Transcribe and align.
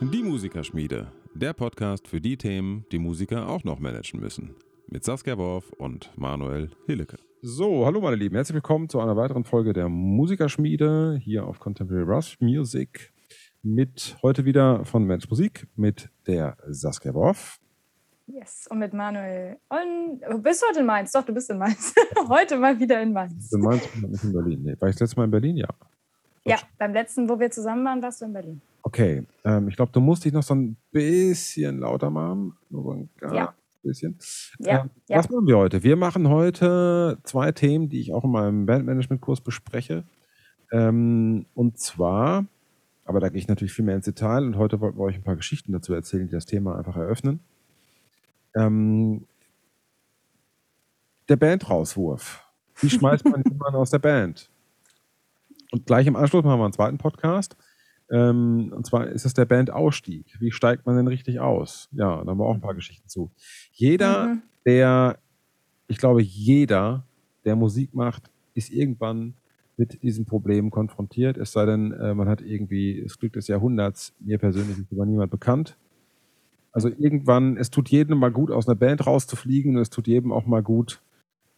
Die 0.00 0.22
Musikerschmiede, 0.22 1.10
der 1.34 1.52
Podcast 1.52 2.06
für 2.06 2.20
die 2.20 2.36
Themen, 2.36 2.84
die 2.92 3.00
Musiker 3.00 3.48
auch 3.48 3.64
noch 3.64 3.80
managen 3.80 4.20
müssen. 4.20 4.54
Mit 4.86 5.02
Saskia 5.02 5.36
Worf 5.38 5.72
und 5.72 6.16
Manuel 6.16 6.70
Hillecke. 6.86 7.18
So, 7.40 7.84
hallo 7.86 8.00
meine 8.00 8.14
Lieben, 8.14 8.36
herzlich 8.36 8.54
willkommen 8.54 8.88
zu 8.88 9.00
einer 9.00 9.16
weiteren 9.16 9.42
Folge 9.42 9.72
der 9.72 9.88
Musikerschmiede 9.88 11.18
hier 11.20 11.44
auf 11.44 11.58
Contemporary 11.58 12.04
Rush 12.04 12.40
Music. 12.40 13.12
Mit 13.62 14.16
heute 14.22 14.44
wieder 14.44 14.84
von 14.84 15.02
Mensch 15.04 15.28
Musik 15.28 15.66
mit 15.74 16.08
der 16.28 16.56
Saskia 16.68 17.14
Worf. 17.14 17.58
Yes, 18.26 18.66
und 18.70 18.78
mit 18.78 18.92
Manuel. 18.92 19.56
Und 19.68 20.20
du 20.30 20.38
bist 20.40 20.64
heute 20.68 20.80
in 20.80 20.86
Mainz? 20.86 21.12
Doch, 21.12 21.24
du 21.24 21.32
bist 21.34 21.50
in 21.50 21.58
Mainz. 21.58 21.94
heute 22.28 22.56
mal 22.56 22.78
wieder 22.78 23.00
in 23.02 23.12
Mainz. 23.12 23.52
In 23.52 23.60
Mainz, 23.60 23.82
nicht 23.96 24.24
in 24.24 24.32
Berlin. 24.32 24.62
Nee, 24.62 24.76
war 24.78 24.88
ich 24.88 24.94
das 24.94 25.00
letzte 25.00 25.16
Mal 25.16 25.24
in 25.24 25.30
Berlin? 25.30 25.56
Ja. 25.56 25.68
Ja, 26.44 26.58
beim 26.78 26.92
letzten, 26.92 27.28
wo 27.28 27.38
wir 27.38 27.50
zusammen 27.50 27.84
waren, 27.84 28.02
warst 28.02 28.20
du 28.20 28.24
in 28.24 28.32
Berlin. 28.32 28.60
Okay, 28.82 29.24
ähm, 29.44 29.68
ich 29.68 29.76
glaube, 29.76 29.92
du 29.92 30.00
musst 30.00 30.24
dich 30.24 30.32
noch 30.32 30.42
so 30.42 30.54
ein 30.54 30.76
bisschen 30.90 31.78
lauter 31.80 32.10
machen. 32.10 32.56
Nur 32.68 32.94
ein 32.94 33.10
Ja. 33.32 33.54
bisschen. 33.82 34.18
Ja, 34.58 34.80
Ähm, 34.82 34.90
ja. 35.08 35.18
Was 35.18 35.28
machen 35.30 35.46
wir 35.46 35.56
heute? 35.58 35.82
Wir 35.84 35.96
machen 35.96 36.28
heute 36.28 37.18
zwei 37.22 37.52
Themen, 37.52 37.88
die 37.88 38.00
ich 38.00 38.12
auch 38.12 38.24
in 38.24 38.30
meinem 38.30 38.66
Bandmanagement-Kurs 38.66 39.40
bespreche. 39.40 40.04
Ähm, 40.72 41.46
und 41.54 41.78
zwar, 41.78 42.46
aber 43.04 43.20
da 43.20 43.28
gehe 43.28 43.38
ich 43.38 43.46
natürlich 43.48 43.72
viel 43.72 43.84
mehr 43.84 43.94
ins 43.96 44.06
Detail 44.06 44.44
und 44.44 44.56
heute 44.56 44.80
wollten 44.80 44.98
wir 44.98 45.04
euch 45.04 45.16
ein 45.16 45.22
paar 45.24 45.36
Geschichten 45.36 45.72
dazu 45.72 45.92
erzählen, 45.92 46.26
die 46.26 46.32
das 46.32 46.46
Thema 46.46 46.76
einfach 46.76 46.96
eröffnen. 46.96 47.40
Ähm, 48.54 49.26
der 51.28 51.36
Bandrauswurf. 51.36 52.44
Wie 52.80 52.90
schmeißt 52.90 53.24
man 53.24 53.42
jemanden 53.48 53.76
aus 53.76 53.90
der 53.90 53.98
Band? 53.98 54.50
Und 55.70 55.86
gleich 55.86 56.06
im 56.06 56.16
Anschluss 56.16 56.44
machen 56.44 56.60
wir 56.60 56.64
einen 56.64 56.72
zweiten 56.72 56.98
Podcast. 56.98 57.56
Ähm, 58.10 58.72
und 58.76 58.84
zwar 58.86 59.06
ist 59.06 59.24
es 59.24 59.32
der 59.34 59.46
Bandausstieg. 59.46 60.36
Wie 60.40 60.50
steigt 60.52 60.84
man 60.84 60.96
denn 60.96 61.06
richtig 61.06 61.40
aus? 61.40 61.88
Ja, 61.92 62.22
da 62.22 62.30
haben 62.30 62.38
wir 62.38 62.44
auch 62.44 62.54
ein 62.54 62.60
paar 62.60 62.74
Geschichten 62.74 63.08
zu. 63.08 63.30
Jeder, 63.72 64.26
Mhm. 64.34 64.42
der, 64.66 65.18
ich 65.86 65.96
glaube, 65.98 66.20
jeder, 66.22 67.06
der 67.44 67.56
Musik 67.56 67.94
macht, 67.94 68.30
ist 68.54 68.70
irgendwann 68.70 69.34
mit 69.78 70.02
diesem 70.02 70.26
Problem 70.26 70.70
konfrontiert. 70.70 71.38
Es 71.38 71.52
sei 71.52 71.64
denn, 71.64 71.92
äh, 71.92 72.12
man 72.14 72.28
hat 72.28 72.42
irgendwie 72.42 73.02
das 73.02 73.18
Glück 73.18 73.32
des 73.32 73.48
Jahrhunderts, 73.48 74.12
mir 74.18 74.38
persönlich 74.38 74.78
ist 74.78 74.92
über 74.92 75.06
niemand 75.06 75.30
bekannt. 75.30 75.76
Also 76.72 76.88
irgendwann, 76.88 77.56
es 77.56 77.70
tut 77.70 77.90
jedem 77.90 78.18
mal 78.18 78.32
gut, 78.32 78.50
aus 78.50 78.66
einer 78.66 78.76
Band 78.76 79.06
rauszufliegen 79.06 79.76
und 79.76 79.82
es 79.82 79.90
tut 79.90 80.06
jedem 80.06 80.32
auch 80.32 80.46
mal 80.46 80.62
gut, 80.62 81.02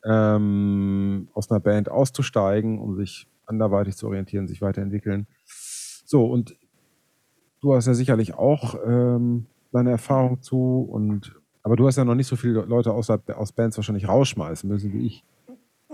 ähm, 0.05 1.29
aus 1.35 1.51
einer 1.51 1.61
Band 1.61 1.89
auszusteigen, 1.89 2.79
um 2.79 2.97
sich 2.97 3.29
anderweitig 3.47 3.97
zu 3.97 4.09
orientieren, 4.09 4.49
sich 4.49 4.61
weiterentwickeln. 4.61 5.27
So, 6.05 6.27
und 6.27 6.57
du 7.61 7.75
hast 7.75 7.87
ja 7.87 7.95
sicherlich 7.95 8.35
auch 8.35 8.75
ähm, 8.85 9.47
deine 9.73 9.91
Erfahrung 9.91 10.43
zu 10.43 10.87
und 10.91 11.41
aber 11.63 11.77
du 11.77 11.87
hast 11.87 11.97
ja 11.97 12.05
noch 12.05 12.15
nicht 12.15 12.27
so 12.27 12.37
viele 12.37 12.61
Leute 12.63 12.93
aus, 12.93 13.09
aus 13.09 13.53
Bands 13.53 13.79
wahrscheinlich 13.79 14.07
rausschmeißen 14.07 14.69
müssen 14.69 14.93
wie 14.93 15.07
ich. 15.07 15.25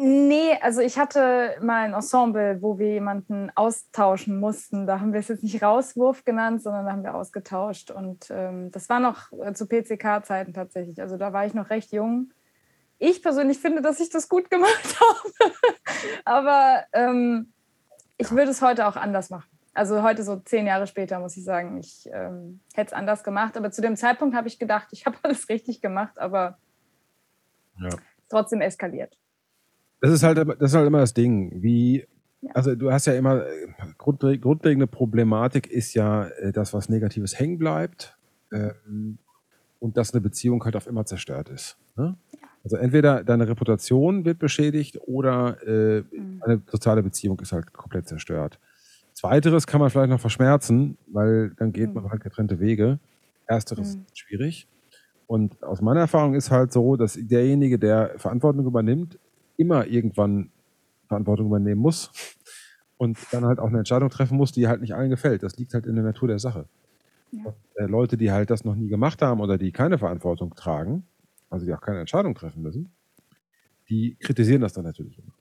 Nee, 0.03 0.57
also 0.63 0.81
ich 0.81 0.99
hatte 0.99 1.59
mal 1.61 1.85
ein 1.85 1.93
Ensemble, 1.93 2.63
wo 2.63 2.79
wir 2.79 2.89
jemanden 2.89 3.51
austauschen 3.55 4.41
mussten. 4.41 4.87
Da 4.87 4.99
haben 4.99 5.13
wir 5.13 5.21
es 5.21 5.29
jetzt 5.29 5.43
nicht 5.43 5.63
Rauswurf 5.63 6.25
genannt, 6.25 6.63
sondern 6.63 6.87
da 6.87 6.93
haben 6.93 7.03
wir 7.03 7.15
ausgetauscht. 7.15 7.91
Und 7.91 8.29
ähm, 8.31 8.71
das 8.71 8.89
war 8.89 8.99
noch 8.99 9.31
äh, 9.33 9.53
zu 9.53 9.67
PCK-Zeiten 9.67 10.55
tatsächlich. 10.55 11.03
Also 11.03 11.19
da 11.19 11.35
war 11.35 11.45
ich 11.45 11.53
noch 11.53 11.69
recht 11.69 11.93
jung. 11.93 12.33
Ich 12.99 13.23
persönlich 13.23 13.59
finde, 13.59 13.83
dass 13.83 14.01
ich 14.01 14.09
das 14.09 14.31
gut 14.31 14.49
gemacht 14.49 14.99
habe. 15.01 15.53
Aber 16.25 16.85
ähm, 16.95 17.53
ich 18.17 18.31
würde 18.31 18.53
es 18.53 18.63
heute 18.63 18.87
auch 18.87 18.97
anders 18.97 19.29
machen. 19.29 19.51
Also 19.75 20.03
heute 20.03 20.23
so 20.23 20.37
zehn 20.37 20.67
Jahre 20.67 20.87
später 20.87 21.21
muss 21.21 21.37
ich 21.37 21.45
sagen, 21.45 21.77
ich 21.77 22.09
ähm, 22.11 22.61
hätte 22.73 22.89
es 22.89 22.93
anders 22.95 23.23
gemacht. 23.23 23.55
Aber 23.59 23.71
zu 23.71 23.83
dem 23.83 23.97
Zeitpunkt 23.97 24.35
habe 24.35 24.49
ich 24.49 24.59
gedacht, 24.59 24.89
ich 24.93 25.05
habe 25.05 25.19
alles 25.23 25.51
richtig 25.51 25.83
gemacht, 25.83 26.19
aber 26.19 26.57
Ja. 27.79 27.91
trotzdem 28.31 28.63
eskaliert. 28.63 29.20
Das 30.01 30.11
ist 30.13 30.23
halt, 30.23 30.39
immer- 30.39 30.57
das 30.57 30.71
ist 30.71 30.77
halt 30.77 30.87
immer 30.87 31.01
das 31.01 31.15
Ding. 31.15 31.63
Wie, 31.63 32.07
Ja. 32.43 32.51
also 32.55 32.75
du 32.75 32.91
hast 32.91 33.07
ja 33.07 33.13
immer, 33.15 33.45
grundle- 33.99 34.39
grundlegende 34.39 34.87
Problematik 34.87 35.67
ist 35.71 35.95
ja, 35.95 36.27
äh, 36.27 36.53
das, 36.53 36.73
was 36.73 36.89
Negatives 36.89 37.39
hängen 37.39 37.59
bleibt 37.59 38.17
ähm, 38.53 39.19
und 39.79 39.97
dass 39.97 40.13
eine 40.15 40.21
Beziehung 40.21 40.65
halt 40.65 40.77
auf 40.77 40.87
immer 40.87 41.05
zerstört 41.05 41.49
ist. 41.51 41.77
Ne? 41.97 42.17
Also 42.65 42.77
entweder 42.77 43.25
deine 43.25 43.49
Reputation 43.49 44.25
wird 44.25 44.39
beschädigt 44.39 44.99
oder 45.07 45.57
äh, 45.67 46.01
Mhm. 46.01 46.43
eine 46.45 46.63
soziale 46.71 47.03
Beziehung 47.03 47.39
ist 47.41 47.53
halt 47.53 47.73
komplett 47.73 48.09
zerstört. 48.09 48.59
Zweiteres 49.13 49.67
kann 49.67 49.81
man 49.81 49.91
vielleicht 49.91 50.11
noch 50.11 50.21
verschmerzen, 50.21 50.97
weil 51.09 51.51
dann 51.59 51.73
geht 51.73 51.93
man 51.95 52.05
Mhm. 52.05 52.11
halt 52.11 52.23
getrennte 52.23 52.59
Wege. 52.61 52.99
Ersteres 53.47 53.97
Mhm. 53.97 54.03
ist 54.07 54.19
schwierig. 54.19 54.67
Und 55.27 55.63
aus 55.63 55.81
meiner 55.83 56.01
Erfahrung 56.01 56.35
ist 56.35 56.51
halt 56.51 56.73
so, 56.73 56.97
dass 56.97 57.15
derjenige, 57.21 57.79
der 57.79 58.15
Verantwortung 58.17 58.65
übernimmt, 58.67 59.19
immer 59.61 59.87
irgendwann 59.87 60.51
Verantwortung 61.07 61.47
übernehmen 61.47 61.81
muss 61.81 62.11
und 62.97 63.19
dann 63.33 63.45
halt 63.45 63.59
auch 63.59 63.69
eine 63.69 63.79
Entscheidung 63.79 64.09
treffen 64.09 64.37
muss, 64.37 64.53
die 64.53 64.69
halt 64.69 64.81
nicht 64.81 64.95
allen 64.95 65.11
gefällt. 65.11 65.43
Das 65.43 65.57
liegt 65.59 65.75
halt 65.75 65.87
in 65.87 65.97
der 65.97 66.05
Natur 66.05 66.29
der 66.29 66.39
Sache. 66.39 66.67
Ja. 67.33 67.45
Und, 67.45 67.55
äh, 67.75 67.85
Leute, 67.87 68.17
die 68.17 68.33
halt 68.33 68.51
das 68.51 68.65
noch 68.65 68.75
nie 68.75 68.89
gemacht 68.89 69.21
haben 69.23 69.41
oder 69.41 69.59
die 69.59 69.71
keine 69.71 69.99
Verantwortung 69.99 70.55
tragen, 70.55 71.05
also 71.51 71.67
die 71.67 71.75
auch 71.75 71.81
keine 71.81 72.01
Entscheidung 72.01 72.35
treffen 72.35 72.63
müssen, 72.63 72.91
die 73.89 74.17
kritisieren 74.19 74.63
das 74.63 74.73
dann 74.73 74.85
natürlich 74.85 75.19
immer. 75.19 75.35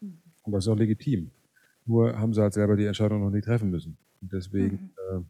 Mhm. 0.00 0.18
Und 0.42 0.52
das 0.52 0.64
ist 0.64 0.68
auch 0.68 0.76
legitim. 0.76 1.30
Nur 1.86 2.18
haben 2.18 2.34
sie 2.34 2.42
halt 2.42 2.52
selber 2.52 2.76
die 2.76 2.86
Entscheidung 2.86 3.22
noch 3.22 3.30
nie 3.30 3.40
treffen 3.40 3.70
müssen. 3.70 3.96
Und 4.20 4.32
deswegen 4.32 4.90
äh, 5.12 5.20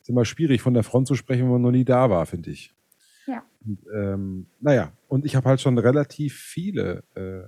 ist 0.00 0.08
immer 0.08 0.24
schwierig, 0.24 0.62
von 0.62 0.74
der 0.74 0.82
Front 0.82 1.06
zu 1.06 1.14
sprechen, 1.14 1.44
wenn 1.44 1.52
man 1.52 1.62
noch 1.62 1.70
nie 1.70 1.84
da 1.84 2.10
war, 2.10 2.26
finde 2.26 2.50
ich. 2.50 2.74
Ja. 3.26 3.44
Und, 3.64 3.78
ähm, 3.94 4.46
naja, 4.60 4.92
und 5.08 5.24
ich 5.24 5.36
habe 5.36 5.48
halt 5.48 5.60
schon 5.60 5.78
relativ 5.78 6.34
viele, 6.36 7.04
äh, 7.14 7.42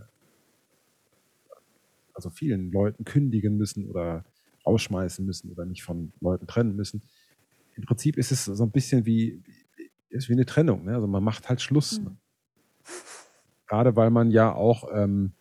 also 2.14 2.30
vielen 2.30 2.72
Leuten 2.72 3.04
kündigen 3.04 3.56
müssen 3.56 3.88
oder 3.88 4.24
rausschmeißen 4.66 5.24
müssen 5.24 5.50
oder 5.52 5.66
mich 5.66 5.82
von 5.82 6.12
Leuten 6.20 6.46
trennen 6.46 6.74
müssen. 6.74 7.02
Im 7.74 7.84
Prinzip 7.84 8.16
ist 8.16 8.32
es 8.32 8.46
so 8.46 8.64
ein 8.64 8.70
bisschen 8.70 9.04
wie, 9.04 9.42
ist 10.08 10.28
wie 10.28 10.32
eine 10.32 10.46
Trennung. 10.46 10.84
Ne? 10.84 10.94
Also 10.94 11.06
man 11.06 11.22
macht 11.22 11.48
halt 11.48 11.60
Schluss. 11.60 11.98
Mhm. 12.00 12.04
Ne? 12.04 12.16
Gerade 13.66 13.96
weil 13.96 14.10
man 14.10 14.30
ja 14.30 14.54
auch, 14.54 14.88
ähm, 14.92 15.32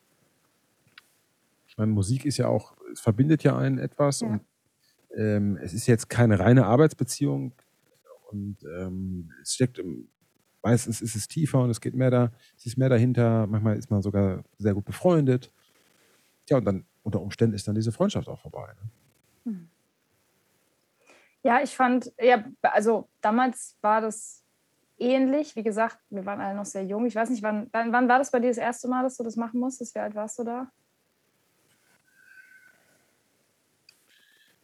ich 1.68 1.78
meine, 1.78 1.92
Musik 1.92 2.26
ist 2.26 2.38
ja 2.38 2.48
auch, 2.48 2.76
es 2.92 3.00
verbindet 3.00 3.44
ja 3.44 3.58
einen 3.58 3.78
etwas 3.78 4.22
Ja. 4.22 4.28
und 4.28 4.42
ähm, 5.16 5.58
es 5.62 5.74
ist 5.74 5.88
jetzt 5.88 6.10
keine 6.10 6.40
reine 6.40 6.66
Arbeitsbeziehung 6.66 7.54
und 8.32 8.58
ähm, 8.78 9.32
es 9.42 9.54
steckt 9.54 9.80
im, 9.80 10.10
meistens 10.66 11.00
ist 11.00 11.16
es 11.16 11.28
tiefer 11.28 11.62
und 11.62 11.70
es 11.70 11.80
geht 11.80 11.94
mehr 11.94 12.10
da, 12.10 12.32
es 12.58 12.66
ist 12.66 12.76
mehr 12.76 12.90
dahinter, 12.90 13.46
manchmal 13.46 13.78
ist 13.78 13.92
man 13.92 14.02
sogar 14.02 14.44
sehr 14.58 14.74
gut 14.74 14.84
befreundet. 14.84 15.52
Ja, 16.50 16.58
und 16.58 16.66
dann 16.66 16.86
unter 17.04 17.22
Umständen 17.22 17.56
ist 17.56 17.68
dann 17.68 17.76
diese 17.76 17.92
Freundschaft 17.92 18.28
auch 18.28 18.40
vorbei. 18.40 18.74
Ne? 19.46 19.68
Ja, 21.44 21.62
ich 21.62 21.76
fand, 21.76 22.12
ja, 22.20 22.44
also 22.64 23.08
damals 23.22 23.78
war 23.82 24.02
das 24.02 24.44
ähnlich. 24.98 25.56
Wie 25.56 25.62
gesagt, 25.62 26.00
wir 26.10 26.26
waren 26.26 26.42
alle 26.42 26.56
noch 26.56 26.66
sehr 26.66 26.84
jung. 26.84 27.06
Ich 27.06 27.14
weiß 27.14 27.30
nicht, 27.30 27.44
wann, 27.44 27.68
wann, 27.72 27.92
wann 27.92 28.10
war 28.10 28.18
das 28.18 28.32
bei 28.32 28.40
dir 28.40 28.48
das 28.48 28.58
erste 28.58 28.88
Mal, 28.88 29.04
dass 29.04 29.18
du 29.18 29.24
das 29.24 29.36
machen 29.36 29.60
musstest? 29.60 29.94
Wie 29.94 30.00
alt 30.00 30.16
warst 30.16 30.40
du 30.40 30.44
da? 30.44 30.72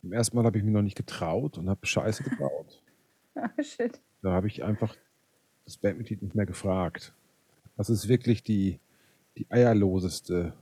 Im 0.01 0.13
ersten 0.13 0.35
Mal 0.35 0.45
habe 0.45 0.57
ich 0.57 0.63
mich 0.63 0.73
noch 0.73 0.81
nicht 0.81 0.97
getraut 0.97 1.59
und 1.59 1.69
habe 1.69 1.85
Scheiße 1.85 2.23
gebaut. 2.23 2.81
Ah, 3.35 3.49
Shit. 3.61 4.01
Da 4.23 4.31
habe 4.31 4.47
ich 4.47 4.63
einfach 4.63 4.95
das 5.71 5.77
Bandmitglied 5.77 6.21
nicht 6.21 6.35
mehr 6.35 6.45
gefragt. 6.45 7.13
Das 7.77 7.89
ist 7.89 8.07
wirklich 8.07 8.43
die, 8.43 8.79
die 9.37 9.47
eierloseste 9.49 10.53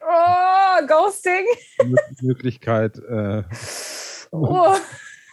Oh, 0.00 0.86
Ghosting. 0.86 1.44
Mö- 1.78 2.22
Möglichkeit. 2.22 2.98
Äh, 2.98 3.44
Oh. 4.32 4.76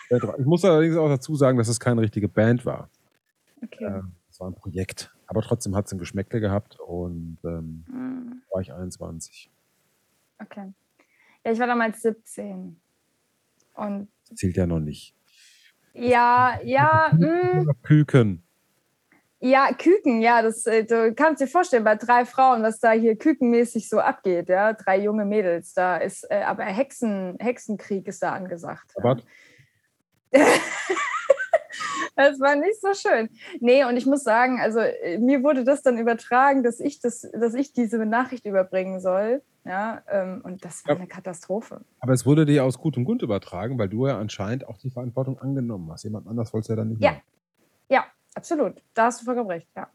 ich 0.10 0.46
muss 0.46 0.66
allerdings 0.66 0.96
auch 0.98 1.08
dazu 1.08 1.36
sagen, 1.36 1.58
dass 1.60 1.68
es 1.68 1.80
keine 1.80 2.02
richtige 2.02 2.28
Band 2.28 2.66
war. 2.66 2.90
Okay. 3.64 3.84
Äh, 3.86 4.02
Es 4.30 4.40
war 4.40 4.50
ein 4.50 4.56
Projekt. 4.56 5.14
Aber 5.28 5.42
trotzdem 5.44 5.76
hat 5.76 5.86
es 5.86 5.92
ein 5.92 6.00
Geschmäckle 6.00 6.40
gehabt 6.40 6.80
und 6.80 7.38
ähm, 7.44 7.84
Hm, 7.88 8.42
war 8.52 8.62
ich 8.62 8.74
21. 8.74 9.52
Okay. 10.40 10.74
Ja, 11.46 11.52
ich 11.52 11.60
war 11.60 11.68
damals 11.68 12.02
17. 12.02 12.80
Und 13.76 14.08
Zählt 14.34 14.58
ja 14.58 14.66
noch 14.66 14.80
nicht. 14.80 15.14
ja, 15.94 16.60
ja, 16.64 17.12
mm, 17.14 17.70
Küken. 17.84 18.42
Ja, 19.40 19.70
Küken, 19.74 20.22
ja, 20.22 20.42
das, 20.42 20.66
äh, 20.66 20.84
du 20.84 21.14
kannst 21.14 21.42
dir 21.42 21.48
vorstellen, 21.48 21.84
bei 21.84 21.96
drei 21.96 22.26
Frauen, 22.26 22.64
was 22.64 22.80
da 22.80 22.92
hier 22.92 23.16
kükenmäßig 23.16 23.88
so 23.88 24.00
abgeht, 24.00 24.50
ja, 24.50 24.74
drei 24.74 25.00
junge 25.00 25.26
Mädels, 25.26 25.74
da 25.74 25.98
ist, 25.98 26.30
äh, 26.30 26.42
aber 26.44 26.64
Hexen, 26.64 27.38
Hexenkrieg 27.40 28.08
ist 28.08 28.24
da 28.24 28.34
angesagt. 28.34 28.94
ja. 28.96 29.02
Aber 29.12 29.22
Das 32.18 32.40
war 32.40 32.56
nicht 32.56 32.82
so 32.82 32.96
schön. 32.96 33.30
Nee, 33.60 33.86
und 33.86 33.96
ich 33.96 34.08
muss 34.08 34.24
sagen, 34.24 34.60
also 34.60 34.80
äh, 34.80 35.20
mir 35.20 35.44
wurde 35.44 35.64
das 35.64 35.84
dann 35.84 36.00
übertragen, 36.00 36.64
dass 36.64 36.80
ich, 36.80 37.00
das, 37.00 37.30
dass 37.32 37.54
ich 37.54 37.74
diese 37.74 38.04
Nachricht 38.08 38.46
überbringen 38.48 39.00
soll. 39.00 39.44
Ja, 39.66 40.02
ähm, 40.10 40.42
und 40.44 40.66
das 40.66 40.84
war 40.86 40.96
ja. 40.96 41.00
eine 41.00 41.08
Katastrophe. 41.08 41.82
Aber 42.00 42.14
es 42.14 42.26
wurde 42.26 42.48
dir 42.48 42.64
aus 42.66 42.80
gutem 42.80 43.06
Grund 43.06 43.22
übertragen, 43.22 43.78
weil 43.78 43.90
du 43.90 44.08
ja 44.08 44.18
anscheinend 44.18 44.68
auch 44.68 44.78
die 44.78 44.90
Verantwortung 44.90 45.38
angenommen 45.38 45.92
hast. 45.92 46.06
Jemand 46.06 46.28
anders 46.28 46.54
wollte 46.54 46.64
es 46.66 46.68
ja 46.70 46.76
dann 46.76 46.90
nicht 46.90 47.04
ja. 47.04 47.12
machen. 47.12 47.22
Ja, 47.90 48.06
absolut. 48.38 48.82
Da 48.94 49.06
hast 49.06 49.22
du 49.22 49.26
vollkommen 49.26 49.50
recht, 49.50 49.68
ja. 49.76 49.90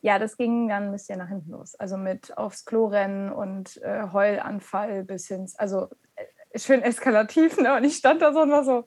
Ja, 0.00 0.20
das 0.20 0.36
ging 0.36 0.68
dann 0.68 0.84
ein 0.84 0.92
bisschen 0.92 1.18
nach 1.18 1.28
hinten 1.28 1.50
los. 1.50 1.74
Also 1.74 1.96
mit 1.96 2.38
aufs 2.38 2.64
Klo 2.64 2.86
rennen 2.86 3.32
und 3.32 3.82
äh, 3.82 4.04
Heulanfall 4.12 5.02
bis 5.02 5.26
hin, 5.26 5.50
also 5.56 5.88
äh, 6.14 6.58
schön 6.58 6.82
eskalativ, 6.82 7.58
ne? 7.58 7.74
Und 7.76 7.82
ich 7.82 7.96
stand 7.96 8.22
da 8.22 8.32
so 8.32 8.42
und 8.42 8.50
war 8.52 8.62
so, 8.62 8.84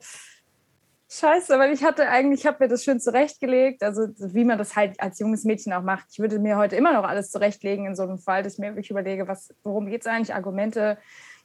scheiße, 1.11 1.59
weil 1.59 1.73
ich 1.73 1.83
hatte 1.83 2.07
eigentlich, 2.07 2.41
ich 2.41 2.45
habe 2.47 2.63
mir 2.63 2.69
das 2.69 2.85
schön 2.85 3.01
zurechtgelegt, 3.01 3.83
also 3.83 4.07
wie 4.17 4.45
man 4.45 4.57
das 4.57 4.75
halt 4.75 4.99
als 5.01 5.19
junges 5.19 5.43
Mädchen 5.43 5.73
auch 5.73 5.83
macht. 5.83 6.07
Ich 6.11 6.19
würde 6.19 6.39
mir 6.39 6.55
heute 6.55 6.77
immer 6.77 6.93
noch 6.93 7.03
alles 7.03 7.31
zurechtlegen 7.31 7.85
in 7.85 7.95
so 7.95 8.03
einem 8.03 8.17
Fall, 8.17 8.43
dass 8.43 8.53
ich 8.53 8.59
mir 8.59 8.69
wirklich 8.69 8.91
überlege, 8.91 9.27
was, 9.27 9.53
worum 9.63 9.87
geht 9.87 10.01
es 10.01 10.07
eigentlich, 10.07 10.33
Argumente, 10.33 10.97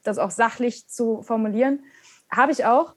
das 0.04 0.18
auch 0.18 0.30
sachlich 0.30 0.86
zu 0.88 1.22
formulieren. 1.22 1.84
Habe 2.30 2.52
ich 2.52 2.64
auch. 2.64 2.94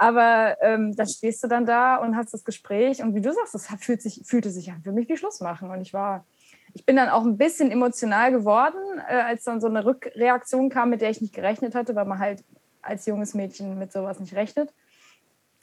Aber 0.00 0.56
ähm, 0.62 0.94
dann 0.94 1.08
stehst 1.08 1.42
du 1.42 1.48
dann 1.48 1.66
da 1.66 1.96
und 1.96 2.16
hast 2.16 2.32
das 2.32 2.44
Gespräch 2.44 3.02
und 3.02 3.16
wie 3.16 3.20
du 3.20 3.32
sagst, 3.32 3.52
das 3.52 3.66
fühlt 3.80 4.00
sich, 4.00 4.22
fühlte 4.24 4.48
sich 4.50 4.70
an 4.70 4.80
für 4.82 4.92
mich 4.92 5.08
wie 5.08 5.16
Schluss 5.16 5.40
machen. 5.40 5.70
Und 5.70 5.80
ich 5.80 5.92
war, 5.92 6.24
ich 6.72 6.86
bin 6.86 6.94
dann 6.94 7.08
auch 7.08 7.24
ein 7.24 7.36
bisschen 7.36 7.72
emotional 7.72 8.30
geworden, 8.30 8.78
äh, 9.08 9.14
als 9.16 9.42
dann 9.42 9.60
so 9.60 9.66
eine 9.66 9.84
Rückreaktion 9.84 10.70
kam, 10.70 10.90
mit 10.90 11.00
der 11.00 11.10
ich 11.10 11.20
nicht 11.20 11.34
gerechnet 11.34 11.74
hatte, 11.74 11.96
weil 11.96 12.04
man 12.04 12.20
halt 12.20 12.44
als 12.80 13.06
junges 13.06 13.34
Mädchen 13.34 13.76
mit 13.76 13.90
sowas 13.90 14.20
nicht 14.20 14.36
rechnet. 14.36 14.72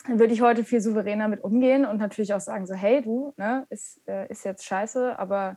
Dann 0.05 0.19
würde 0.19 0.33
ich 0.33 0.41
heute 0.41 0.65
viel 0.65 0.81
souveräner 0.81 1.29
mit 1.29 1.41
umgehen 1.41 1.85
und 1.85 1.97
natürlich 1.97 2.33
auch 2.33 2.41
sagen, 2.41 2.67
so, 2.67 2.73
hey, 2.73 3.01
du, 3.01 3.33
ne, 3.37 3.65
ist, 3.69 4.05
äh, 4.05 4.27
ist 4.29 4.43
jetzt 4.43 4.65
scheiße, 4.65 5.17
aber 5.17 5.55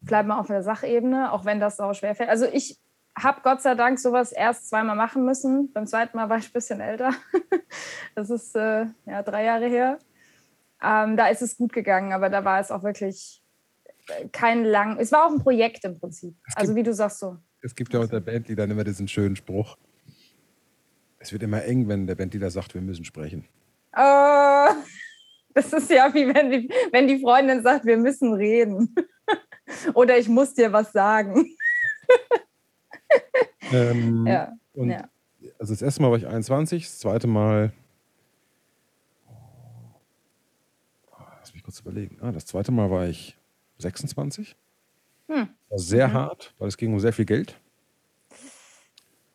bleib 0.00 0.26
mal 0.26 0.38
auf 0.38 0.46
der 0.46 0.62
Sachebene, 0.62 1.32
auch 1.32 1.44
wenn 1.44 1.58
das 1.58 1.80
auch 1.80 1.92
schwerfällt. 1.92 2.30
Also 2.30 2.46
ich 2.46 2.78
habe 3.18 3.40
Gott 3.42 3.62
sei 3.62 3.74
Dank 3.74 3.98
sowas 3.98 4.32
erst 4.32 4.68
zweimal 4.68 4.96
machen 4.96 5.24
müssen. 5.24 5.72
Beim 5.72 5.86
zweiten 5.86 6.16
Mal 6.16 6.28
war 6.28 6.38
ich 6.38 6.46
ein 6.46 6.52
bisschen 6.52 6.80
älter. 6.80 7.12
das 8.14 8.30
ist 8.30 8.56
äh, 8.56 8.86
ja, 9.06 9.22
drei 9.22 9.44
Jahre 9.44 9.68
her. 9.68 9.98
Ähm, 10.82 11.16
da 11.16 11.28
ist 11.28 11.42
es 11.42 11.56
gut 11.56 11.72
gegangen, 11.72 12.12
aber 12.12 12.28
da 12.28 12.44
war 12.44 12.58
es 12.60 12.70
auch 12.70 12.82
wirklich 12.82 13.42
äh, 14.08 14.28
kein 14.28 14.64
lang. 14.64 14.98
Es 14.98 15.12
war 15.12 15.26
auch 15.26 15.30
ein 15.30 15.40
Projekt 15.40 15.84
im 15.84 15.98
Prinzip. 15.98 16.34
Gibt, 16.44 16.58
also 16.58 16.74
wie 16.74 16.82
du 16.82 16.92
sagst 16.92 17.20
so. 17.20 17.36
Es 17.60 17.74
gibt 17.74 17.92
ja 17.92 18.00
unter 18.00 18.20
Bandleadern 18.20 18.70
immer 18.70 18.84
diesen 18.84 19.06
schönen 19.06 19.36
Spruch. 19.36 19.76
Es 21.18 21.32
wird 21.32 21.42
immer 21.44 21.64
eng, 21.64 21.86
wenn 21.86 22.06
der 22.06 22.16
Bandleader 22.16 22.50
sagt, 22.50 22.74
wir 22.74 22.80
müssen 22.80 23.04
sprechen. 23.04 23.44
Äh, 23.92 24.68
das 25.54 25.72
ist 25.72 25.90
ja 25.90 26.12
wie 26.14 26.34
wenn 26.34 26.50
die, 26.50 26.68
wenn 26.90 27.06
die 27.06 27.20
Freundin 27.20 27.62
sagt, 27.62 27.84
wir 27.84 27.96
müssen 27.96 28.32
reden. 28.32 28.94
Oder 29.94 30.18
ich 30.18 30.28
muss 30.28 30.54
dir 30.54 30.72
was 30.72 30.92
sagen. 30.92 31.46
Ähm, 33.72 34.26
ja. 34.26 34.52
Und 34.74 34.90
ja. 34.90 35.08
Also 35.58 35.72
das 35.72 35.82
erste 35.82 36.02
Mal 36.02 36.10
war 36.10 36.18
ich 36.18 36.26
21, 36.26 36.84
das 36.84 36.98
zweite 36.98 37.26
Mal. 37.26 37.72
Oh, 41.10 41.16
lass 41.38 41.52
mich 41.52 41.62
kurz 41.62 41.80
überlegen. 41.80 42.18
Ah, 42.20 42.32
das 42.32 42.46
zweite 42.46 42.72
Mal 42.72 42.90
war 42.90 43.06
ich 43.06 43.36
26. 43.78 44.56
Hm. 45.28 45.48
War 45.68 45.78
sehr 45.78 46.08
mhm. 46.08 46.12
hart, 46.12 46.54
weil 46.58 46.68
es 46.68 46.76
ging 46.76 46.92
um 46.92 47.00
sehr 47.00 47.12
viel 47.12 47.24
Geld. 47.24 47.58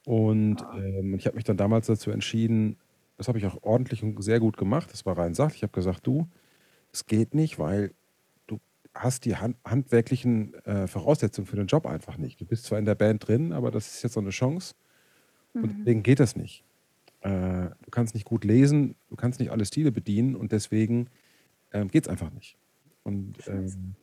Und 0.05 0.63
ah. 0.63 0.77
ähm, 0.77 1.15
ich 1.15 1.25
habe 1.25 1.35
mich 1.35 1.43
dann 1.43 1.57
damals 1.57 1.87
dazu 1.87 2.11
entschieden, 2.11 2.77
das 3.17 3.27
habe 3.27 3.39
ich 3.39 3.45
auch 3.45 3.57
ordentlich 3.63 4.03
und 4.03 4.21
sehr 4.23 4.39
gut 4.39 4.57
gemacht. 4.57 4.91
Das 4.91 5.05
war 5.05 5.17
rein 5.17 5.33
sachlich. 5.33 5.57
Ich 5.57 5.63
habe 5.63 5.73
gesagt, 5.73 6.05
du, 6.05 6.27
es 6.93 7.05
geht 7.07 7.33
nicht, 7.33 7.59
weil 7.59 7.91
hast 8.97 9.25
die 9.25 9.35
hand 9.35 9.57
handwerklichen 9.63 10.53
äh, 10.65 10.87
Voraussetzungen 10.87 11.47
für 11.47 11.55
den 11.55 11.67
Job 11.67 11.85
einfach 11.85 12.17
nicht. 12.17 12.41
Du 12.41 12.45
bist 12.45 12.65
zwar 12.65 12.79
in 12.79 12.85
der 12.85 12.95
Band 12.95 13.27
drin, 13.27 13.53
aber 13.53 13.71
das 13.71 13.87
ist 13.87 14.03
jetzt 14.03 14.13
so 14.13 14.19
eine 14.19 14.31
Chance. 14.31 14.75
Und 15.53 15.63
mhm. 15.63 15.77
deswegen 15.77 16.03
geht 16.03 16.19
das 16.19 16.35
nicht. 16.35 16.63
Äh, 17.21 17.69
du 17.81 17.89
kannst 17.91 18.13
nicht 18.13 18.25
gut 18.25 18.43
lesen, 18.43 18.95
du 19.09 19.15
kannst 19.15 19.39
nicht 19.39 19.51
alle 19.51 19.65
Stile 19.65 19.91
bedienen 19.91 20.35
und 20.35 20.51
deswegen 20.51 21.09
äh, 21.71 21.85
geht 21.85 22.05
es 22.05 22.09
einfach 22.09 22.31
nicht. 22.31 22.57
Und 23.03 23.35
ähm, 23.47 23.95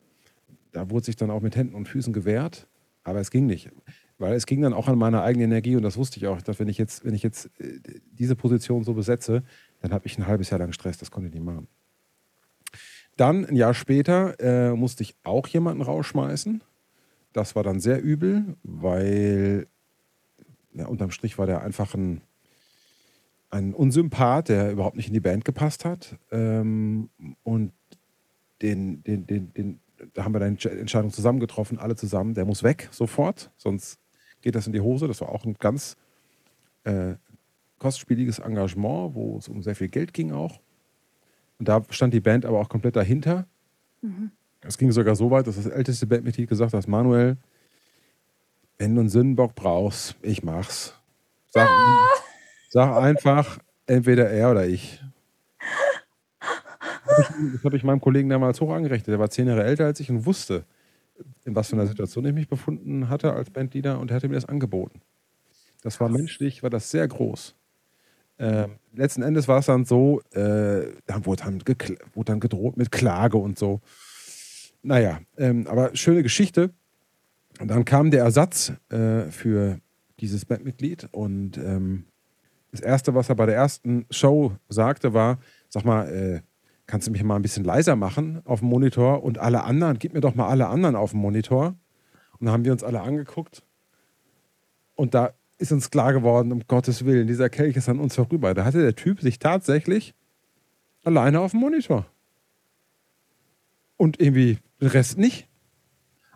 da 0.71 0.89
wurde 0.89 1.05
sich 1.05 1.15
dann 1.15 1.31
auch 1.31 1.41
mit 1.41 1.55
Händen 1.55 1.75
und 1.75 1.87
Füßen 1.87 2.11
gewehrt, 2.11 2.67
aber 3.03 3.19
es 3.19 3.31
ging 3.31 3.45
nicht. 3.45 3.69
Weil 4.17 4.33
es 4.33 4.45
ging 4.45 4.61
dann 4.61 4.73
auch 4.73 4.87
an 4.87 4.97
meine 4.97 5.21
eigene 5.21 5.45
Energie 5.45 5.75
und 5.75 5.83
das 5.83 5.97
wusste 5.97 6.17
ich 6.17 6.27
auch, 6.27 6.41
dass 6.41 6.59
wenn 6.59 6.69
ich 6.69 6.77
jetzt, 6.77 7.05
wenn 7.05 7.13
ich 7.13 7.23
jetzt 7.23 7.49
äh, 7.59 7.79
diese 8.11 8.35
Position 8.35 8.83
so 8.83 8.93
besetze, 8.93 9.43
dann 9.81 9.91
habe 9.91 10.07
ich 10.07 10.17
ein 10.17 10.27
halbes 10.27 10.49
Jahr 10.49 10.59
lang 10.59 10.71
Stress, 10.71 10.97
das 10.97 11.11
konnte 11.11 11.27
ich 11.27 11.33
nicht 11.33 11.43
machen. 11.43 11.67
Dann, 13.17 13.45
ein 13.45 13.55
Jahr 13.55 13.73
später, 13.73 14.39
äh, 14.39 14.75
musste 14.75 15.03
ich 15.03 15.15
auch 15.23 15.47
jemanden 15.47 15.81
rausschmeißen. 15.81 16.61
Das 17.33 17.55
war 17.55 17.63
dann 17.63 17.79
sehr 17.79 18.01
übel, 18.01 18.55
weil 18.63 19.67
ja, 20.73 20.87
unterm 20.87 21.11
Strich 21.11 21.37
war 21.37 21.45
der 21.45 21.61
einfach 21.61 21.93
ein, 21.93 22.21
ein 23.49 23.73
Unsympath, 23.73 24.49
der 24.49 24.71
überhaupt 24.71 24.97
nicht 24.97 25.07
in 25.07 25.13
die 25.13 25.21
Band 25.21 25.45
gepasst 25.45 25.85
hat. 25.85 26.17
Ähm, 26.31 27.09
und 27.43 27.71
den, 28.61 29.03
den, 29.03 29.25
den, 29.25 29.53
den, 29.53 29.79
da 30.13 30.25
haben 30.25 30.33
wir 30.33 30.39
dann 30.39 30.57
Entscheidung 30.57 31.11
zusammen 31.11 31.39
getroffen, 31.39 31.79
alle 31.79 31.95
zusammen, 31.95 32.33
der 32.33 32.45
muss 32.45 32.63
weg 32.63 32.89
sofort, 32.91 33.51
sonst 33.57 33.99
geht 34.41 34.55
das 34.55 34.67
in 34.67 34.73
die 34.73 34.81
Hose. 34.81 35.07
Das 35.07 35.21
war 35.21 35.29
auch 35.29 35.45
ein 35.45 35.55
ganz 35.59 35.95
äh, 36.83 37.15
kostspieliges 37.79 38.39
Engagement, 38.39 39.15
wo 39.15 39.37
es 39.37 39.47
um 39.47 39.61
sehr 39.61 39.75
viel 39.75 39.89
Geld 39.89 40.13
ging 40.13 40.31
auch. 40.31 40.59
Und 41.59 41.67
da 41.67 41.83
stand 41.89 42.13
die 42.13 42.19
Band 42.19 42.45
aber 42.45 42.59
auch 42.59 42.69
komplett 42.69 42.95
dahinter. 42.95 43.47
Mhm. 44.01 44.31
Es 44.61 44.77
ging 44.77 44.91
sogar 44.91 45.15
so 45.15 45.31
weit, 45.31 45.47
dass 45.47 45.55
das 45.55 45.67
älteste 45.67 46.07
Bandmitglied 46.07 46.49
gesagt 46.49 46.73
hat: 46.73 46.87
Manuel, 46.87 47.37
wenn 48.77 48.95
du 48.95 49.01
einen 49.01 49.09
Sündenbock 49.09 49.55
brauchst, 49.55 50.15
ich 50.21 50.43
mach's. 50.43 50.93
Sag, 51.47 51.69
ja. 51.69 52.07
sag 52.69 52.97
einfach, 52.97 53.59
entweder 53.87 54.29
er 54.29 54.51
oder 54.51 54.67
ich. 54.67 55.01
Das 57.07 57.63
habe 57.63 57.77
ich 57.77 57.83
meinem 57.83 58.01
Kollegen 58.01 58.27
damals 58.27 58.59
hoch 58.59 58.73
angerechnet. 58.73 59.07
Der 59.07 59.19
war 59.19 59.29
zehn 59.29 59.47
Jahre 59.47 59.63
älter 59.63 59.85
als 59.85 59.99
ich 59.99 60.09
und 60.09 60.25
wusste, 60.25 60.65
in 61.45 61.55
was 61.55 61.69
für 61.69 61.75
einer 61.75 61.87
Situation 61.87 62.25
ich 62.25 62.33
mich 62.33 62.49
befunden 62.49 63.07
hatte 63.07 63.31
als 63.31 63.51
Bandleader 63.51 63.99
und 63.99 64.11
er 64.11 64.15
hatte 64.15 64.27
mir 64.27 64.35
das 64.35 64.45
angeboten. 64.45 64.99
Das 65.81 65.99
war 65.99 66.09
menschlich, 66.09 66.63
war 66.63 66.69
das 66.69 66.91
sehr 66.91 67.07
groß. 67.07 67.55
Ähm, 68.37 68.77
letzten 68.93 69.21
Endes 69.21 69.47
war 69.47 69.59
es 69.59 69.67
dann 69.67 69.85
so, 69.85 70.21
äh, 70.31 70.91
da 71.05 71.25
wurde 71.25 71.43
dann, 71.43 71.61
wurde 72.13 72.31
dann 72.31 72.39
gedroht 72.39 72.77
mit 72.77 72.91
Klage 72.91 73.37
und 73.37 73.57
so. 73.57 73.81
Naja, 74.81 75.19
ähm, 75.37 75.67
aber 75.67 75.95
schöne 75.95 76.23
Geschichte. 76.23 76.71
Und 77.59 77.69
dann 77.69 77.85
kam 77.85 78.11
der 78.11 78.23
Ersatz 78.23 78.73
äh, 78.89 79.31
für 79.31 79.79
dieses 80.19 80.45
Bandmitglied 80.45 81.07
und 81.11 81.57
ähm, 81.57 82.05
das 82.71 82.81
Erste, 82.81 83.15
was 83.15 83.29
er 83.29 83.35
bei 83.35 83.45
der 83.45 83.55
ersten 83.55 84.05
Show 84.09 84.51
sagte, 84.67 85.13
war, 85.13 85.39
sag 85.69 85.85
mal, 85.85 86.09
äh, 86.09 86.41
kannst 86.87 87.07
du 87.07 87.11
mich 87.11 87.23
mal 87.23 87.37
ein 87.37 87.41
bisschen 87.41 87.63
leiser 87.63 87.95
machen 87.95 88.41
auf 88.45 88.59
dem 88.59 88.69
Monitor 88.69 89.23
und 89.23 89.37
alle 89.37 89.63
anderen, 89.63 89.97
gib 89.97 90.13
mir 90.13 90.19
doch 90.19 90.35
mal 90.35 90.49
alle 90.49 90.67
anderen 90.67 90.95
auf 90.95 91.11
dem 91.11 91.21
Monitor. 91.21 91.75
Und 92.37 92.45
dann 92.45 92.51
haben 92.51 92.65
wir 92.65 92.73
uns 92.73 92.83
alle 92.83 93.01
angeguckt 93.01 93.63
und 94.95 95.13
da 95.13 95.33
ist 95.57 95.71
uns 95.71 95.89
klar 95.89 96.13
geworden, 96.13 96.51
um 96.51 96.67
Gottes 96.67 97.05
Willen, 97.05 97.27
dieser 97.27 97.49
Kelch 97.49 97.75
ist 97.77 97.89
an 97.89 97.99
uns 97.99 98.15
vorüber. 98.15 98.53
Da 98.53 98.65
hatte 98.65 98.81
der 98.81 98.95
Typ 98.95 99.21
sich 99.21 99.39
tatsächlich 99.39 100.13
alleine 101.03 101.39
auf 101.39 101.51
dem 101.51 101.61
Monitor. 101.61 102.05
Und 103.97 104.19
irgendwie 104.19 104.59
den 104.81 104.89
Rest 104.89 105.17
nicht. 105.17 105.47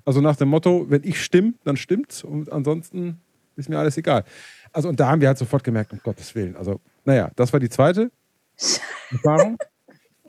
Also 0.06 0.22
nach 0.22 0.38
dem 0.38 0.48
Motto, 0.48 0.90
wenn 0.90 1.04
ich 1.04 1.22
stimme, 1.22 1.54
dann 1.66 1.76
stimmt's 1.76 2.24
und 2.24 2.52
ansonsten 2.52 3.20
ist 3.58 3.70
mir 3.70 3.78
alles 3.78 3.98
egal. 3.98 4.24
Also 4.72 4.88
und 4.88 5.00
da 5.00 5.10
haben 5.10 5.22
wir 5.22 5.28
halt 5.28 5.38
sofort 5.38 5.64
gemerkt, 5.64 5.92
um 5.92 6.00
Gottes 6.02 6.34
Willen. 6.36 6.56
Also, 6.56 6.80
naja, 7.04 7.32
das 7.36 7.52
war 7.52 7.60
die 7.60 7.70
zweite 7.70 8.12
Erfahrung. 9.12 9.58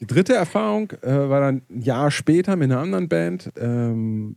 Die 0.00 0.06
dritte 0.06 0.34
Erfahrung 0.34 0.90
äh, 1.02 1.28
war 1.28 1.40
dann 1.40 1.62
ein 1.70 1.82
Jahr 1.82 2.10
später 2.10 2.56
mit 2.56 2.70
einer 2.70 2.80
anderen 2.80 3.08
Band. 3.08 3.52
Ähm, 3.56 4.36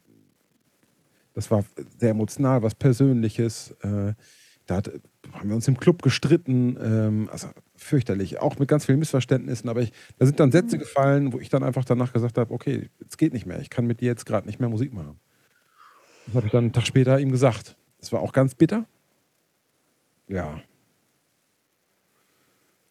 das 1.34 1.50
war 1.50 1.64
sehr 1.98 2.12
emotional, 2.12 2.62
was 2.62 2.76
Persönliches. 2.76 3.72
Äh, 3.82 4.14
da 4.66 4.78
hat, 4.78 4.92
haben 5.34 5.50
wir 5.50 5.56
uns 5.56 5.68
im 5.68 5.78
Club 5.78 6.02
gestritten, 6.02 6.78
ähm, 6.82 7.30
also 7.32 7.48
fürchterlich, 7.76 8.40
auch 8.40 8.58
mit 8.60 8.70
ganz 8.70 8.86
vielen 8.86 9.00
Missverständnissen. 9.00 9.70
Aber 9.70 9.82
ich, 9.82 9.92
da 10.18 10.26
sind 10.26 10.40
dann 10.40 10.52
Sätze 10.52 10.78
gefallen, 10.78 11.34
wo 11.34 11.40
ich 11.40 11.50
dann 11.50 11.64
einfach 11.64 11.86
danach 11.86 12.14
gesagt 12.14 12.38
habe: 12.38 12.54
Okay, 12.54 12.90
es 13.08 13.18
geht 13.18 13.34
nicht 13.34 13.46
mehr. 13.46 13.60
Ich 13.60 13.70
kann 13.70 13.86
mit 13.86 14.00
dir 14.00 14.08
jetzt 14.08 14.26
gerade 14.26 14.48
nicht 14.48 14.60
mehr 14.60 14.70
Musik 14.70 14.94
machen. 14.94 15.20
Das 16.26 16.36
habe 16.36 16.46
ich 16.46 16.52
dann 16.52 16.66
einen 16.66 16.74
Tag 16.74 16.88
später 16.88 17.20
ihm 17.20 17.32
gesagt. 17.32 17.76
Das 18.00 18.12
war 18.12 18.22
auch 18.22 18.32
ganz 18.32 18.56
bitter. 18.56 18.86
Ja. 20.28 20.62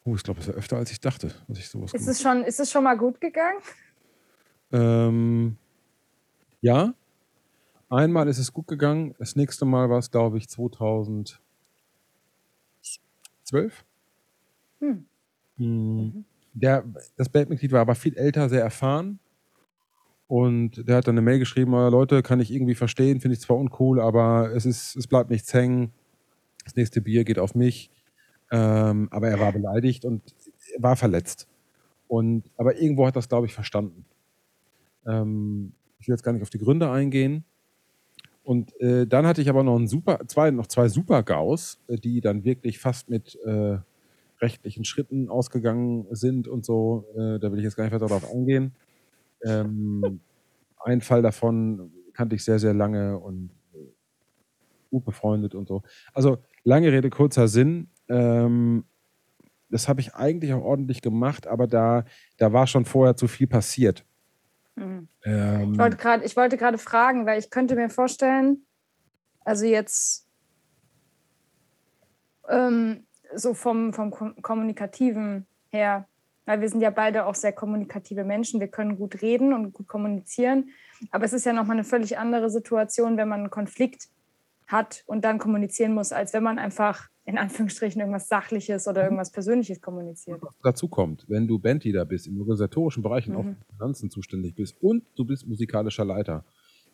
Oh, 0.04 0.14
ich 0.14 0.22
glaube, 0.22 0.40
es 0.40 0.48
war 0.48 0.54
öfter, 0.54 0.76
als 0.76 0.90
ich 0.90 1.00
dachte, 1.00 1.32
dass 1.48 1.58
ich 1.58 1.68
sowas 1.68 1.94
ist 1.94 2.08
es 2.08 2.20
schon 2.20 2.42
Ist 2.44 2.60
es 2.60 2.70
schon 2.70 2.84
mal 2.84 2.96
gut 2.96 3.20
gegangen? 3.20 3.58
Ähm, 4.72 5.56
ja. 6.60 6.94
Einmal 7.88 8.28
ist 8.28 8.38
es 8.38 8.52
gut 8.52 8.66
gegangen. 8.66 9.14
Das 9.18 9.36
nächste 9.36 9.64
Mal 9.64 9.90
war 9.90 9.98
es, 9.98 10.10
glaube 10.10 10.38
ich, 10.38 10.48
2000. 10.48 11.40
12. 13.52 13.84
Hm. 14.80 15.04
Hm. 15.58 16.24
der, 16.54 16.84
das 17.16 17.28
Bandmitglied 17.28 17.72
war 17.72 17.82
aber 17.82 17.94
viel 17.94 18.16
älter, 18.16 18.48
sehr 18.48 18.62
erfahren. 18.62 19.18
Und 20.26 20.88
der 20.88 20.96
hat 20.96 21.06
dann 21.06 21.14
eine 21.14 21.20
Mail 21.20 21.38
geschrieben, 21.38 21.74
"Ah, 21.74 21.88
Leute, 21.88 22.22
kann 22.22 22.40
ich 22.40 22.50
irgendwie 22.50 22.74
verstehen, 22.74 23.20
finde 23.20 23.34
ich 23.34 23.42
zwar 23.42 23.58
uncool, 23.58 24.00
aber 24.00 24.50
es, 24.54 24.64
ist, 24.64 24.96
es 24.96 25.06
bleibt 25.06 25.28
nichts 25.30 25.52
hängen. 25.52 25.92
Das 26.64 26.74
nächste 26.76 27.02
Bier 27.02 27.24
geht 27.24 27.38
auf 27.38 27.54
mich. 27.54 27.90
Ähm, 28.50 29.08
aber 29.10 29.28
er 29.28 29.40
war 29.40 29.52
beleidigt 29.52 30.04
und 30.06 30.22
war 30.78 30.96
verletzt. 30.96 31.48
Und, 32.08 32.44
aber 32.56 32.78
irgendwo 32.80 33.06
hat 33.06 33.16
das, 33.16 33.28
glaube 33.28 33.46
ich, 33.46 33.54
verstanden. 33.54 34.06
Ähm, 35.06 35.74
ich 35.98 36.08
will 36.08 36.14
jetzt 36.14 36.22
gar 36.22 36.32
nicht 36.32 36.42
auf 36.42 36.50
die 36.50 36.58
Gründe 36.58 36.90
eingehen. 36.90 37.44
Und 38.44 38.78
äh, 38.80 39.06
dann 39.06 39.26
hatte 39.26 39.40
ich 39.40 39.48
aber 39.48 39.62
noch, 39.62 39.76
einen 39.76 39.86
super, 39.86 40.20
zwei, 40.26 40.50
noch 40.50 40.66
zwei 40.66 40.88
Super-GAUs, 40.88 41.80
äh, 41.88 41.96
die 41.96 42.20
dann 42.20 42.44
wirklich 42.44 42.78
fast 42.78 43.08
mit 43.08 43.38
äh, 43.44 43.78
rechtlichen 44.40 44.84
Schritten 44.84 45.28
ausgegangen 45.28 46.06
sind 46.10 46.48
und 46.48 46.64
so. 46.64 47.06
Äh, 47.14 47.38
da 47.38 47.52
will 47.52 47.58
ich 47.58 47.64
jetzt 47.64 47.76
gar 47.76 47.84
nicht 47.84 47.92
weiter 47.92 48.06
darauf 48.06 48.30
eingehen. 48.30 48.74
Ähm, 49.44 50.20
ein 50.84 51.00
Fall 51.00 51.22
davon 51.22 51.92
kannte 52.12 52.34
ich 52.34 52.44
sehr, 52.44 52.58
sehr 52.58 52.74
lange 52.74 53.18
und 53.18 53.50
äh, 53.74 53.78
gut 54.90 55.04
befreundet 55.04 55.54
und 55.54 55.68
so. 55.68 55.82
Also 56.12 56.38
lange 56.64 56.90
Rede, 56.90 57.10
kurzer 57.10 57.46
Sinn. 57.48 57.88
Ähm, 58.08 58.84
das 59.70 59.88
habe 59.88 60.00
ich 60.00 60.14
eigentlich 60.14 60.52
auch 60.52 60.62
ordentlich 60.62 61.00
gemacht, 61.00 61.46
aber 61.46 61.66
da, 61.66 62.04
da 62.36 62.52
war 62.52 62.66
schon 62.66 62.84
vorher 62.84 63.16
zu 63.16 63.26
viel 63.26 63.46
passiert. 63.46 64.04
Mhm. 64.74 65.08
Ähm, 65.24 65.72
Ich 65.72 65.78
wollte 65.78 65.96
gerade, 65.96 66.24
ich 66.24 66.36
wollte 66.36 66.56
gerade 66.56 66.78
fragen, 66.78 67.26
weil 67.26 67.38
ich 67.38 67.50
könnte 67.50 67.74
mir 67.76 67.90
vorstellen, 67.90 68.64
also 69.44 69.66
jetzt 69.66 70.26
ähm, 72.48 73.06
so 73.34 73.54
vom, 73.54 73.92
vom 73.92 74.12
Kom- 74.12 74.40
Kommunikativen 74.40 75.46
her, 75.70 76.06
weil 76.44 76.60
wir 76.60 76.68
sind 76.68 76.80
ja 76.80 76.90
beide 76.90 77.26
auch 77.26 77.34
sehr 77.34 77.52
kommunikative 77.52 78.24
Menschen, 78.24 78.60
wir 78.60 78.68
können 78.68 78.96
gut 78.96 79.22
reden 79.22 79.52
und 79.52 79.72
gut 79.72 79.88
kommunizieren, 79.88 80.70
aber 81.10 81.24
es 81.24 81.32
ist 81.32 81.46
ja 81.46 81.52
nochmal 81.52 81.76
eine 81.76 81.84
völlig 81.84 82.18
andere 82.18 82.50
Situation, 82.50 83.16
wenn 83.16 83.28
man 83.28 83.40
einen 83.40 83.50
Konflikt 83.50 84.08
hat 84.66 85.02
und 85.06 85.24
dann 85.24 85.38
kommunizieren 85.38 85.94
muss, 85.94 86.12
als 86.12 86.32
wenn 86.32 86.42
man 86.42 86.58
einfach 86.58 87.08
in 87.24 87.38
Anführungsstrichen 87.38 88.00
irgendwas 88.00 88.28
Sachliches 88.28 88.88
oder 88.88 89.04
irgendwas 89.04 89.30
Persönliches 89.30 89.80
kommuniziert. 89.80 90.40
was 90.42 90.54
dazu 90.62 90.88
kommt, 90.88 91.24
wenn 91.28 91.46
du 91.46 91.58
Bandleader 91.58 92.04
bist, 92.04 92.26
im 92.26 92.40
organisatorischen 92.40 93.02
Bereich 93.02 93.28
und 93.28 93.36
auch 93.36 93.44
Mhm. 93.44 93.56
für 93.56 93.72
Finanzen 93.76 94.10
zuständig 94.10 94.54
bist 94.56 94.76
und 94.80 95.04
du 95.16 95.24
bist 95.24 95.46
musikalischer 95.46 96.04
Leiter, 96.04 96.44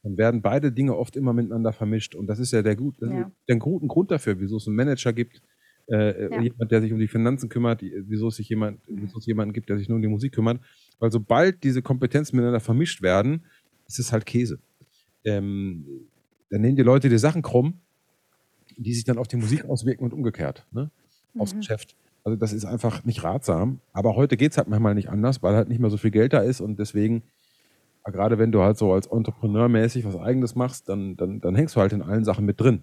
dann 0.03 0.17
werden 0.19 0.43
beide 0.43 0.71
Dinge 0.71 0.97
oft 0.97 1.17
immer 1.17 1.33
miteinander 1.33 1.73
vermischt. 1.73 2.15
Und 2.15 2.27
das 2.27 2.39
ist 2.39 2.53
ja 2.53 2.63
der, 2.63 2.77
gut, 2.77 2.95
Ja. 3.01 3.31
der 3.49 3.57
guten 3.57 3.89
Grund 3.89 4.11
dafür, 4.11 4.39
wieso 4.39 4.59
es 4.59 4.67
einen 4.67 4.77
Manager 4.77 5.13
gibt, 5.13 5.41
äh, 5.91 6.31
Ja. 6.31 6.41
jemand, 6.43 6.71
der 6.71 6.83
sich 6.83 6.93
um 6.93 6.99
die 6.99 7.09
Finanzen 7.09 7.49
kümmert, 7.49 7.81
die- 7.81 7.95
wieso 8.07 8.29
es 8.29 8.37
sich 8.37 8.49
jemand, 8.51 8.81
wieso 8.87 9.19
es 9.19 9.27
jemanden 9.27 9.55
gibt, 9.55 9.71
der 9.71 9.79
sich 9.79 9.89
nur 9.89 9.97
um 9.97 10.03
die 10.03 10.09
Musik 10.09 10.35
kümmert. 10.35 10.61
Weil 10.99 11.11
sobald 11.11 11.65
diese 11.65 11.81
Kompetenzen 11.81 12.37
miteinander 12.37 12.61
vermischt 12.61 13.01
werden, 13.03 13.47
ist 13.87 13.99
es 13.99 14.13
halt 14.13 14.27
Käse. 14.27 14.59
Ähm, 15.25 15.87
dann 16.51 16.61
nehmen 16.61 16.77
die 16.77 16.83
Leute 16.83 17.09
die 17.09 17.19
Sachen 17.19 17.43
krumm, 17.43 17.81
die 18.79 18.95
sich 18.95 19.05
dann 19.05 19.19
auf 19.19 19.29
die 19.29 19.37
Musik 19.37 19.65
auswirken 19.67 20.05
und 20.05 20.13
umgekehrt, 20.13 20.67
ne? 20.73 20.91
aufs 21.37 21.53
Mhm. 21.55 21.59
Geschäft. 21.59 21.95
Also 22.25 22.37
das 22.37 22.53
ist 22.53 22.65
einfach 22.65 23.05
nicht 23.05 23.23
ratsam. 23.25 23.81
Aber 23.93 24.17
heute 24.17 24.37
geht 24.37 24.53
es 24.53 24.59
halt 24.59 24.69
manchmal 24.69 24.95
nicht 24.95 25.09
anders, 25.09 25.43
weil 25.43 25.55
halt 25.55 25.69
nicht 25.69 25.79
mehr 25.81 25.91
so 25.91 25.97
viel 25.97 26.11
Geld 26.11 26.33
da 26.33 26.39
ist 26.41 26.61
und 26.61 26.79
deswegen, 26.79 27.23
ja, 28.07 28.13
gerade 28.13 28.39
wenn 28.39 28.53
du 28.53 28.63
halt 28.63 28.77
so 28.79 28.93
als 28.93 29.07
Entrepreneur 29.07 29.69
mäßig 29.69 30.05
was 30.05 30.17
Eigenes 30.17 30.55
machst, 30.55 30.89
dann, 30.89 31.17
dann, 31.17 31.41
dann 31.41 31.55
hängst 31.55 31.77
du 31.77 31.81
halt 31.81 31.93
in 31.93 32.03
allen 32.03 32.25
Sachen 32.25 32.45
mit 32.45 32.61
drin. 32.61 32.83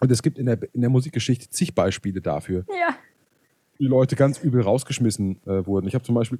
Und 0.00 0.10
es 0.12 0.22
gibt 0.22 0.38
in 0.38 0.46
der, 0.46 0.58
in 0.74 0.80
der 0.80 0.90
Musikgeschichte 0.90 1.48
zig 1.50 1.74
Beispiele 1.74 2.20
dafür, 2.20 2.64
Ja. 2.68 2.96
wie 3.78 3.86
Leute 3.86 4.16
ganz 4.16 4.38
übel 4.38 4.62
rausgeschmissen 4.62 5.40
äh, 5.46 5.66
wurden. 5.66 5.86
Ich 5.88 5.94
habe 5.94 6.04
zum 6.04 6.14
Beispiel 6.14 6.38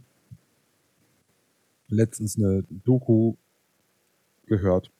letztens 1.88 2.36
eine 2.36 2.64
Doku 2.84 3.34
gehört 4.46 4.90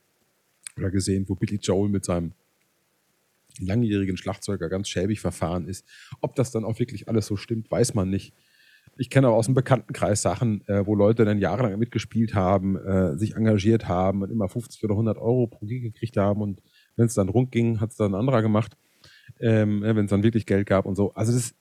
oder 0.77 0.91
gesehen, 0.91 1.25
wo 1.29 1.35
Billy 1.35 1.57
Joel 1.57 1.89
mit 1.89 2.05
seinem 2.05 2.33
langjährigen 3.59 4.17
Schlagzeuger 4.17 4.69
ganz 4.69 4.89
schäbig 4.89 5.21
verfahren 5.21 5.67
ist. 5.69 5.87
Ob 6.21 6.35
das 6.37 6.51
dann 6.51 6.65
auch 6.65 6.79
wirklich 6.79 7.09
alles 7.09 7.27
so 7.27 7.37
stimmt, 7.37 7.71
weiß 7.71 7.95
man 7.95 8.11
nicht. 8.11 8.35
Ich 8.97 9.11
kenne 9.11 9.29
aber 9.29 9.37
aus 9.37 9.47
dem 9.47 9.55
Bekanntenkreis 9.55 10.23
Sachen, 10.23 10.67
äh, 10.67 10.85
wo 10.87 10.95
Leute 10.95 11.25
dann 11.25 11.39
jahrelang 11.39 11.79
mitgespielt 11.79 12.35
haben, 12.35 12.77
äh, 12.77 13.17
sich 13.17 13.37
engagiert 13.37 13.87
haben 13.87 14.23
und 14.23 14.31
immer 14.31 14.49
50 14.49 14.83
oder 14.85 14.95
100 14.95 15.19
Euro 15.19 15.47
pro 15.47 15.67
Gig 15.67 15.83
gekriegt 15.83 16.17
haben 16.17 16.43
und 16.43 16.63
wenn 16.97 17.07
es 17.07 17.15
dann 17.15 17.29
rund 17.29 17.53
ging, 17.53 17.81
hat 17.81 17.91
es 17.91 17.97
dann 17.97 18.13
ein 18.13 18.19
anderer 18.19 18.43
gemacht, 18.43 18.77
ähm, 19.41 19.83
wenn 19.83 20.05
es 20.05 20.11
dann 20.11 20.25
wirklich 20.25 20.47
Geld 20.47 20.67
gab 20.67 20.85
und 20.85 20.97
so. 20.97 21.13
Also 21.15 21.33
das, 21.33 21.55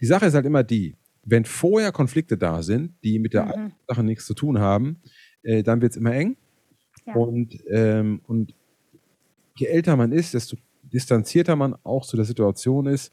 die 0.00 0.06
Sache 0.06 0.26
ist 0.26 0.34
halt 0.34 0.46
immer 0.46 0.64
die, 0.64 0.96
wenn 1.24 1.44
vorher 1.44 1.92
Konflikte 1.92 2.36
da 2.36 2.62
sind, 2.62 2.94
die 3.04 3.18
mit 3.18 3.32
der 3.32 3.56
Mhm. 3.56 3.72
Sache 3.86 4.02
nichts 4.02 4.26
zu 4.26 4.34
tun 4.34 4.58
haben, 4.58 5.00
äh, 5.42 5.62
dann 5.62 5.80
wird 5.80 5.92
es 5.92 5.96
immer 5.96 6.14
eng. 6.14 6.36
Ja. 7.06 7.14
Und, 7.14 7.62
ähm, 7.70 8.20
und 8.26 8.54
je 9.56 9.66
älter 9.66 9.96
man 9.96 10.10
ist, 10.12 10.34
desto 10.34 10.56
distanzierter 10.92 11.56
man 11.56 11.74
auch 11.84 12.06
zu 12.06 12.16
der 12.16 12.24
Situation 12.24 12.86
ist, 12.86 13.12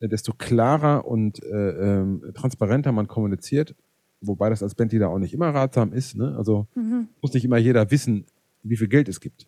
äh, 0.00 0.08
desto 0.08 0.32
klarer 0.32 1.06
und 1.06 1.42
äh, 1.42 1.46
ähm, 1.48 2.22
transparenter 2.34 2.92
man 2.92 3.08
kommuniziert. 3.08 3.74
Wobei 4.20 4.48
das 4.48 4.62
als 4.62 4.74
Bandleader 4.74 5.10
auch 5.10 5.18
nicht 5.18 5.34
immer 5.34 5.50
ratsam 5.50 5.92
ist. 5.92 6.16
Ne? 6.16 6.34
Also 6.36 6.66
Mhm. 6.74 7.08
muss 7.20 7.34
nicht 7.34 7.44
immer 7.44 7.58
jeder 7.58 7.90
wissen, 7.90 8.24
wie 8.62 8.76
viel 8.76 8.88
Geld 8.88 9.08
es 9.08 9.20
gibt. 9.20 9.46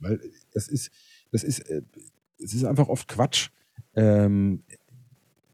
Weil 0.00 0.20
das 0.52 0.68
ist, 0.68 0.90
das 1.30 1.44
ist, 1.44 1.60
äh, 1.70 1.82
es 2.38 2.54
ist 2.54 2.64
einfach 2.64 2.88
oft 2.88 3.06
Quatsch. 3.08 3.50
Ähm, 3.94 4.62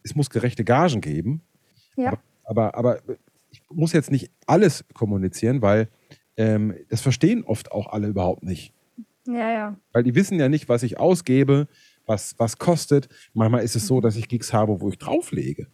es 0.02 0.14
muss 0.14 0.30
gerechte 0.30 0.64
Gagen 0.64 1.00
geben. 1.00 1.42
Ja. 1.96 2.18
Aber, 2.44 2.74
aber 2.74 3.00
ich 3.50 3.62
muss 3.70 3.92
jetzt 3.92 4.10
nicht 4.10 4.30
alles 4.46 4.84
kommunizieren, 4.94 5.60
weil 5.60 5.88
ähm, 6.36 6.74
das 6.88 7.02
verstehen 7.02 7.44
oft 7.44 7.72
auch 7.72 7.88
alle 7.88 8.08
überhaupt 8.08 8.42
nicht. 8.42 8.72
Ja, 9.34 9.50
ja. 9.52 9.76
Weil 9.92 10.02
die 10.02 10.14
wissen 10.14 10.38
ja 10.40 10.48
nicht, 10.48 10.68
was 10.68 10.82
ich 10.82 10.98
ausgebe, 10.98 11.68
was, 12.06 12.34
was 12.38 12.58
kostet. 12.58 13.08
Manchmal 13.34 13.62
ist 13.62 13.76
es 13.76 13.86
so, 13.86 14.00
dass 14.00 14.16
ich 14.16 14.28
Gigs 14.28 14.52
habe, 14.52 14.80
wo 14.80 14.88
ich 14.88 14.98
drauflege. 14.98 15.66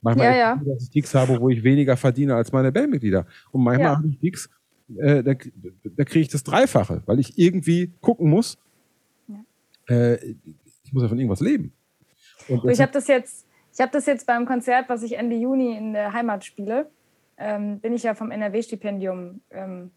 Manchmal 0.00 0.26
Ja, 0.26 0.32
ist 0.32 0.38
ja. 0.38 0.60
so, 0.64 0.72
dass 0.72 0.82
ich 0.84 0.90
Gigs 0.90 1.14
habe, 1.14 1.38
wo 1.40 1.48
ich 1.50 1.62
weniger 1.62 1.96
verdiene 1.96 2.34
als 2.34 2.50
meine 2.52 2.72
Bandmitglieder. 2.72 3.26
Und 3.52 3.62
manchmal 3.62 3.90
Ja. 3.92 3.96
habe 3.98 4.08
ich 4.08 4.18
Gigs, 4.20 4.48
äh, 4.96 5.22
da, 5.22 5.34
da 5.34 6.04
kriege 6.04 6.20
ich 6.20 6.28
das 6.28 6.42
Dreifache, 6.44 7.02
weil 7.06 7.18
ich 7.20 7.38
irgendwie 7.38 7.92
gucken 8.00 8.30
muss, 8.30 8.58
äh, 9.88 10.14
ich 10.84 10.92
muss 10.92 11.02
ja 11.02 11.08
von 11.08 11.18
irgendwas 11.18 11.40
leben. 11.40 11.72
Und 12.48 12.70
Ich 12.70 12.80
habe 12.80 12.92
das 12.92 13.06
jetzt, 13.08 13.46
ich 13.72 13.80
habe 13.80 13.92
das 13.92 14.06
jetzt 14.06 14.26
beim 14.26 14.46
Konzert, 14.46 14.88
was 14.88 15.02
ich 15.02 15.16
Ende 15.18 15.36
Juni 15.36 15.76
in 15.76 15.92
der 15.92 16.12
Heimat 16.12 16.44
spiele, 16.44 16.90
ähm, 17.36 17.80
bin 17.80 17.92
ich 17.94 18.02
ja 18.04 18.14
vom 18.14 18.30
NRW-Stipendium, 18.30 19.40
ähm, 19.50 19.90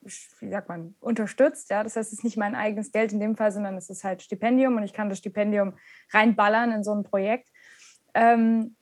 wie 0.00 0.50
sagt 0.50 0.68
man, 0.68 0.94
unterstützt. 1.00 1.70
Ja, 1.70 1.82
das 1.82 1.96
heißt, 1.96 2.12
es 2.12 2.18
ist 2.18 2.24
nicht 2.24 2.36
mein 2.36 2.54
eigenes 2.54 2.92
Geld 2.92 3.12
in 3.12 3.20
dem 3.20 3.36
Fall, 3.36 3.52
sondern 3.52 3.76
es 3.76 3.90
ist 3.90 4.04
halt 4.04 4.22
Stipendium 4.22 4.76
und 4.76 4.82
ich 4.82 4.92
kann 4.92 5.08
das 5.08 5.18
Stipendium 5.18 5.74
reinballern 6.10 6.72
in 6.72 6.84
so 6.84 6.94
ein 6.94 7.02
Projekt. 7.02 7.48
Ähm, 8.14 8.76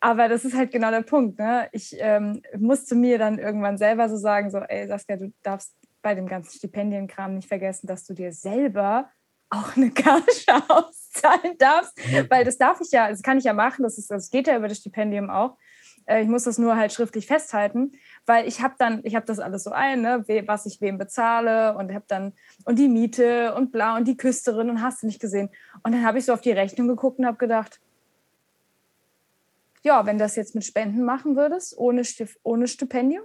aber 0.00 0.28
das 0.28 0.44
ist 0.44 0.56
halt 0.56 0.70
genau 0.70 0.90
der 0.90 1.02
Punkt. 1.02 1.38
Ne? 1.38 1.68
Ich 1.72 1.94
ähm, 1.98 2.42
musste 2.58 2.94
mir 2.94 3.18
dann 3.18 3.38
irgendwann 3.38 3.76
selber 3.76 4.08
so 4.08 4.16
sagen: 4.16 4.50
so, 4.50 4.58
ey, 4.58 4.86
Saskia, 4.88 5.16
du 5.16 5.32
darfst 5.42 5.74
bei 6.02 6.14
dem 6.14 6.26
ganzen 6.26 6.56
Stipendienkram 6.56 7.34
nicht 7.34 7.48
vergessen, 7.48 7.86
dass 7.86 8.06
du 8.06 8.14
dir 8.14 8.32
selber 8.32 9.10
auch 9.50 9.76
eine 9.76 9.90
Gage 9.90 10.24
auszahlen 10.68 11.58
darfst. 11.58 11.98
Weil 12.30 12.44
das 12.44 12.56
darf 12.56 12.80
ich 12.80 12.92
ja, 12.92 13.10
das 13.10 13.22
kann 13.22 13.36
ich 13.36 13.44
ja 13.44 13.52
machen, 13.52 13.82
das, 13.82 13.98
ist, 13.98 14.10
das 14.10 14.30
geht 14.30 14.46
ja 14.46 14.56
über 14.56 14.68
das 14.68 14.78
Stipendium 14.78 15.28
auch. 15.28 15.58
Äh, 16.06 16.22
Ich 16.22 16.28
muss 16.28 16.44
das 16.44 16.58
nur 16.58 16.76
halt 16.76 16.92
schriftlich 16.92 17.26
festhalten, 17.26 17.92
weil 18.26 18.46
ich 18.48 18.60
habe 18.62 18.74
dann, 18.78 19.00
ich 19.04 19.14
habe 19.14 19.26
das 19.26 19.38
alles 19.38 19.64
so 19.64 19.70
ein, 19.72 20.02
ne, 20.02 20.24
was 20.46 20.66
ich 20.66 20.80
wem 20.80 20.98
bezahle 20.98 21.76
und 21.76 21.92
habe 21.94 22.04
dann 22.08 22.32
und 22.64 22.78
die 22.78 22.88
Miete 22.88 23.54
und 23.54 23.72
bla 23.72 23.96
und 23.96 24.06
die 24.08 24.16
Küsterin 24.16 24.70
und 24.70 24.82
hast 24.82 25.02
du 25.02 25.06
nicht 25.06 25.20
gesehen. 25.20 25.50
Und 25.82 25.92
dann 25.92 26.04
habe 26.04 26.18
ich 26.18 26.24
so 26.24 26.32
auf 26.32 26.40
die 26.40 26.52
Rechnung 26.52 26.88
geguckt 26.88 27.18
und 27.18 27.26
habe 27.26 27.38
gedacht, 27.38 27.80
ja, 29.82 30.04
wenn 30.06 30.18
das 30.18 30.36
jetzt 30.36 30.54
mit 30.54 30.64
Spenden 30.64 31.04
machen 31.04 31.36
würdest, 31.36 31.76
ohne, 31.78 32.04
Stif 32.04 32.36
ohne 32.42 32.66
Stipendium, 32.68 33.24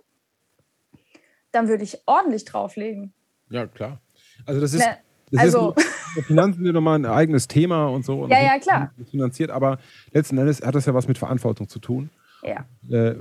dann 1.51 1.67
würde 1.67 1.83
ich 1.83 2.01
ordentlich 2.05 2.45
drauflegen. 2.45 3.13
ja, 3.49 3.67
klar. 3.67 3.99
Also 4.45 4.61
das 4.61 4.73
ist, 4.73 4.79
Ne, 4.85 4.97
das 5.31 5.41
also- 5.41 5.73
ist 5.73 5.85
Finanzen 6.27 6.63
sind 6.63 6.73
nochmal 6.73 6.97
ein 6.99 7.05
eigenes 7.05 7.47
Thema 7.49 7.87
und 7.87 8.05
so. 8.05 8.21
Und 8.23 8.29
Ja, 8.31 8.41
ja, 8.41 8.57
klar. 8.59 8.93
Finanziert, 9.11 9.51
aber 9.51 9.79
letzten 10.13 10.37
Endes 10.37 10.61
hat 10.61 10.75
das 10.75 10.85
ja 10.85 10.93
was 10.93 11.07
mit 11.09 11.17
Verantwortung 11.17 11.67
zu 11.67 11.79
tun. 11.79 12.09
Ja. 12.43 12.65
Äh, 12.89 13.15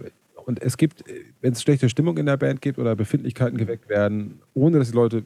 und 0.45 0.61
es 0.63 0.77
gibt, 0.77 1.05
wenn 1.41 1.53
es 1.53 1.63
schlechte 1.63 1.89
Stimmung 1.89 2.19
in 2.19 2.27
der 2.27 2.37
Band 2.37 2.61
gibt 2.61 2.79
oder 2.79 2.95
Befindlichkeiten 2.95 3.57
geweckt 3.57 3.89
werden, 3.89 4.41
ohne 4.53 4.79
dass 4.79 4.91
die 4.91 4.97
Leute 4.97 5.25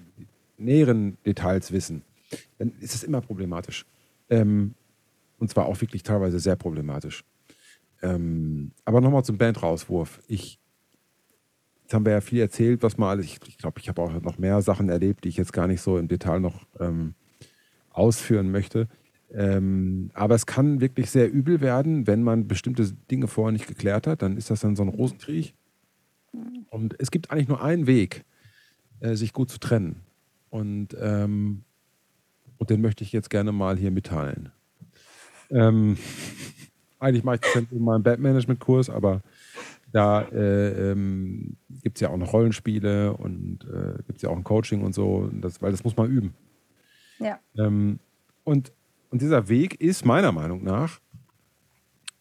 näheren 0.57 1.17
Details 1.25 1.73
wissen, 1.73 2.03
dann 2.59 2.73
ist 2.81 2.95
es 2.95 3.03
immer 3.03 3.21
problematisch. 3.21 3.85
Ähm, 4.31 4.75
und 5.39 5.51
zwar 5.51 5.67
auch 5.67 5.81
wirklich 5.81 6.03
teilweise 6.03 6.39
sehr 6.39 6.57
problematisch. 6.57 7.25
Ähm, 8.03 8.73
aber 8.85 9.01
nochmal 9.01 9.25
zum 9.25 9.39
Bandrauswurf. 9.39 10.21
Ich, 10.29 10.59
jetzt 11.83 11.95
haben 11.95 12.05
wir 12.05 12.13
ja 12.13 12.21
viel 12.21 12.41
erzählt, 12.41 12.83
was 12.83 12.97
mal 12.97 13.11
alles, 13.11 13.27
ich 13.27 13.41
glaube, 13.41 13.49
ich, 13.49 13.59
glaub, 13.59 13.79
ich 13.79 13.89
habe 13.89 14.03
auch 14.03 14.13
noch 14.23 14.39
mehr 14.39 14.63
Sachen 14.63 14.89
erlebt, 14.89 15.25
die 15.25 15.31
ich 15.31 15.37
jetzt 15.37 15.53
gar 15.53 15.67
nicht 15.67 15.81
so 15.81 15.99
im 15.99 16.09
Detail 16.09 16.41
noch 16.41 16.67
ähm, 16.79 17.15
ausführen 17.91 18.51
möchte. 18.51 18.89
Ähm, 19.31 20.11
aber 20.15 20.35
es 20.35 20.47
kann 20.47 20.81
wirklich 20.81 21.11
sehr 21.11 21.31
übel 21.31 21.61
werden, 21.61 22.07
wenn 22.07 22.23
man 22.23 22.49
bestimmte 22.49 22.93
Dinge 23.11 23.29
vorher 23.29 23.53
nicht 23.53 23.67
geklärt 23.67 24.07
hat. 24.07 24.23
Dann 24.23 24.37
ist 24.37 24.51
das 24.51 24.61
dann 24.61 24.77
so 24.77 24.83
ein 24.83 24.89
Rosenkrieg. 24.89 25.55
Und 26.71 26.95
es 26.99 27.11
gibt 27.11 27.31
eigentlich 27.31 27.49
nur 27.49 27.63
einen 27.63 27.87
Weg, 27.87 28.25
äh, 29.01 29.15
sich 29.15 29.33
gut 29.33 29.51
zu 29.51 29.59
trennen. 29.59 30.03
Und, 30.51 30.97
ähm, 31.01 31.65
und 32.59 32.71
den 32.71 32.81
möchte 32.81 33.05
ich 33.05 33.13
jetzt 33.13 33.31
gerne 33.31 33.53
mal 33.53 33.77
hier 33.77 33.91
mitteilen. 33.91 34.51
Ähm, 35.51 35.97
eigentlich 36.99 37.25
mache 37.25 37.37
ich 37.37 37.53
das 37.53 37.65
in 37.71 37.83
meinem 37.83 38.03
Bandmanagement-Kurs, 38.03 38.91
aber 38.91 39.23
da 39.93 40.23
äh, 40.23 40.91
ähm, 40.93 41.57
gibt 41.83 41.97
es 41.97 42.01
ja 42.01 42.11
auch 42.11 42.17
noch 42.17 42.33
Rollenspiele 42.33 43.15
und 43.15 43.65
äh, 43.65 44.03
gibt 44.07 44.17
es 44.17 44.23
ja 44.23 44.31
auch 44.31 44.37
ein 44.37 44.45
Coaching 44.45 44.83
und 44.83 44.95
so, 44.95 45.31
das, 45.33 45.63
weil 45.63 45.71
das 45.71 45.85
muss 45.85 45.97
man 45.97 46.11
üben. 46.11 46.35
Ja. 47.19 47.39
Ähm, 47.57 47.99
und, 48.45 48.73
und 49.11 49.23
dieser 49.23 49.49
Weg 49.49 49.81
ist 49.81 50.05
meiner 50.05 50.33
Meinung 50.33 50.63
nach, 50.65 51.01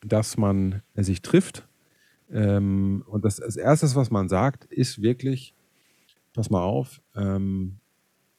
dass 0.02 0.38
man 0.38 0.82
sich 0.96 1.22
trifft. 1.22 1.68
Ähm, 2.30 3.04
und 3.08 3.26
das, 3.26 3.38
das 3.38 3.56
Erste, 3.56 3.94
was 3.96 4.12
man 4.12 4.30
sagt, 4.30 4.66
ist 4.66 5.02
wirklich, 5.02 5.54
pass 6.34 6.50
mal 6.50 6.64
auf, 6.64 7.02
ähm, 7.16 7.78